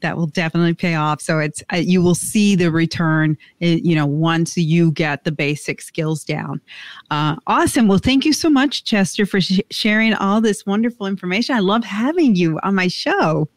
That 0.00 0.16
will 0.16 0.26
definitely 0.26 0.74
pay 0.74 0.96
off. 0.96 1.20
So 1.20 1.38
it's 1.38 1.62
uh, 1.72 1.76
you 1.76 2.02
will 2.02 2.16
see 2.16 2.56
the 2.56 2.72
return 2.72 3.38
uh, 3.62 3.66
you 3.66 3.94
know 3.94 4.06
once 4.06 4.56
you 4.56 4.90
get 4.90 5.22
the 5.22 5.30
basic 5.30 5.80
skills 5.80 6.24
down. 6.24 6.60
Uh, 7.10 7.36
awesome. 7.46 7.86
Well 7.86 7.98
thank 7.98 8.24
you 8.24 8.32
so 8.32 8.50
much 8.50 8.82
chester 8.82 9.26
for 9.26 9.40
sh- 9.40 9.60
sharing 9.70 10.14
all 10.14 10.40
this 10.40 10.66
wonderful 10.66 11.06
information. 11.06 11.54
I 11.54 11.60
love 11.60 11.84
having 11.84 12.34
you 12.34 12.58
on 12.64 12.74
my 12.74 12.88
show 12.88 13.48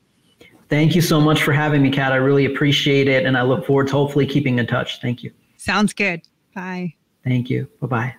Thank 0.69 0.95
you 0.95 1.01
so 1.01 1.21
much 1.21 1.43
for 1.43 1.51
having 1.51 1.82
me, 1.82 1.91
Kat. 1.91 2.12
I 2.12 2.17
really 2.17 2.45
appreciate 2.45 3.08
it. 3.08 3.25
And 3.25 3.38
I 3.38 3.43
look 3.43 3.65
forward 3.65 3.88
to 3.88 3.93
hopefully 3.93 4.25
keeping 4.25 4.58
in 4.58 4.65
touch. 4.65 4.99
Thank 5.01 5.23
you. 5.23 5.32
Sounds 5.58 5.93
good. 5.93 6.21
Bye. 6.54 6.95
Thank 7.23 7.49
you. 7.49 7.67
Bye 7.82 7.88
bye. 7.88 8.15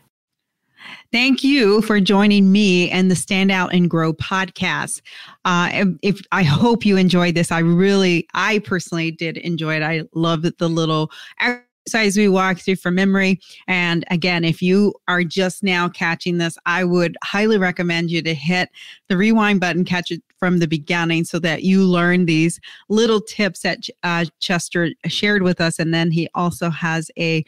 Thank 1.12 1.42
you 1.42 1.82
for 1.82 2.00
joining 2.00 2.52
me 2.52 2.90
and 2.90 3.11
the 3.11 3.16
Stand 3.16 3.50
Out 3.50 3.74
and 3.74 3.90
Grow 3.90 4.12
podcast. 4.12 5.00
Uh, 5.44 5.87
if 6.02 6.20
I 6.32 6.42
hope 6.42 6.85
you 6.85 6.96
enjoyed 6.96 7.35
this, 7.35 7.50
I 7.50 7.61
really, 7.61 8.28
I 8.35 8.61
personally 8.61 9.11
did 9.11 9.38
enjoy 9.38 9.76
it. 9.76 9.82
I 9.82 10.02
love 10.14 10.42
the 10.42 10.68
little 10.68 11.11
exercise 11.87 12.16
we 12.16 12.29
walk 12.29 12.59
through 12.59 12.75
from 12.75 12.96
memory. 12.96 13.40
And 13.68 14.05
again, 14.11 14.44
if 14.44 14.61
you 14.61 14.92
are 15.07 15.22
just 15.22 15.62
now 15.62 15.88
catching 15.88 16.38
this, 16.38 16.59
I 16.66 16.83
would 16.83 17.16
highly 17.22 17.59
recommend 17.59 18.11
you 18.11 18.22
to 18.22 18.35
hit 18.35 18.70
the 19.09 19.16
rewind 19.16 19.61
button, 19.61 19.85
catch 19.85 20.11
it 20.11 20.20
from 20.37 20.59
the 20.59 20.66
beginning 20.66 21.25
so 21.25 21.38
that 21.38 21.62
you 21.62 21.85
learn 21.85 22.27
these 22.27 22.59
little 22.88 23.20
tips 23.20 23.61
that 23.61 23.85
uh, 24.03 24.25
Chester 24.40 24.90
shared 25.07 25.42
with 25.42 25.61
us. 25.61 25.79
And 25.79 25.94
then 25.94 26.11
he 26.11 26.29
also 26.35 26.70
has 26.70 27.09
a 27.16 27.44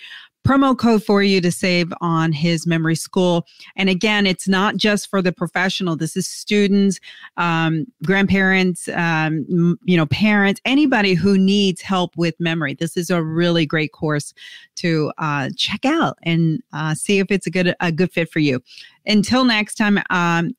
promo 0.47 0.77
code 0.77 1.05
for 1.05 1.23
you 1.23 1.41
to 1.41 1.53
save 1.53 1.93
on 2.01 2.33
his 2.33 2.67
memory 2.67 2.95
school. 2.95 3.47
And 3.77 3.89
again, 3.89 4.27
it's 4.27 4.49
not 4.49 4.77
just 4.77 5.11
for 5.11 5.21
the 5.21 5.33
professional. 5.33 5.97
This 5.97 6.17
is 6.17 6.27
students, 6.27 7.01
um, 7.37 7.87
grandparents, 8.05 8.89
um, 8.89 9.79
you 9.85 9.97
know, 9.97 10.07
parents, 10.07 10.61
anybody 10.65 11.15
who 11.15 11.37
needs 11.37 11.83
help 11.83 12.17
with 12.17 12.35
memory. 12.41 12.75
This 12.75 12.97
is 12.97 13.11
a 13.11 13.23
really 13.23 13.67
great 13.67 13.93
course 13.93 14.33
to 14.77 15.13
uh, 15.19 15.51
check 15.57 15.85
out 15.85 16.19
and 16.23 16.63
uh, 16.73 16.95
see 16.95 17.19
if 17.19 17.31
it's 17.31 17.47
a 17.47 17.51
good 17.51 17.75
a 17.81 17.93
good 17.93 18.13
fit 18.13 18.31
for 18.31 18.39
you. 18.39 18.61
Until 19.07 19.45
next 19.45 19.75
time, 19.75 19.99
um, 20.11 20.55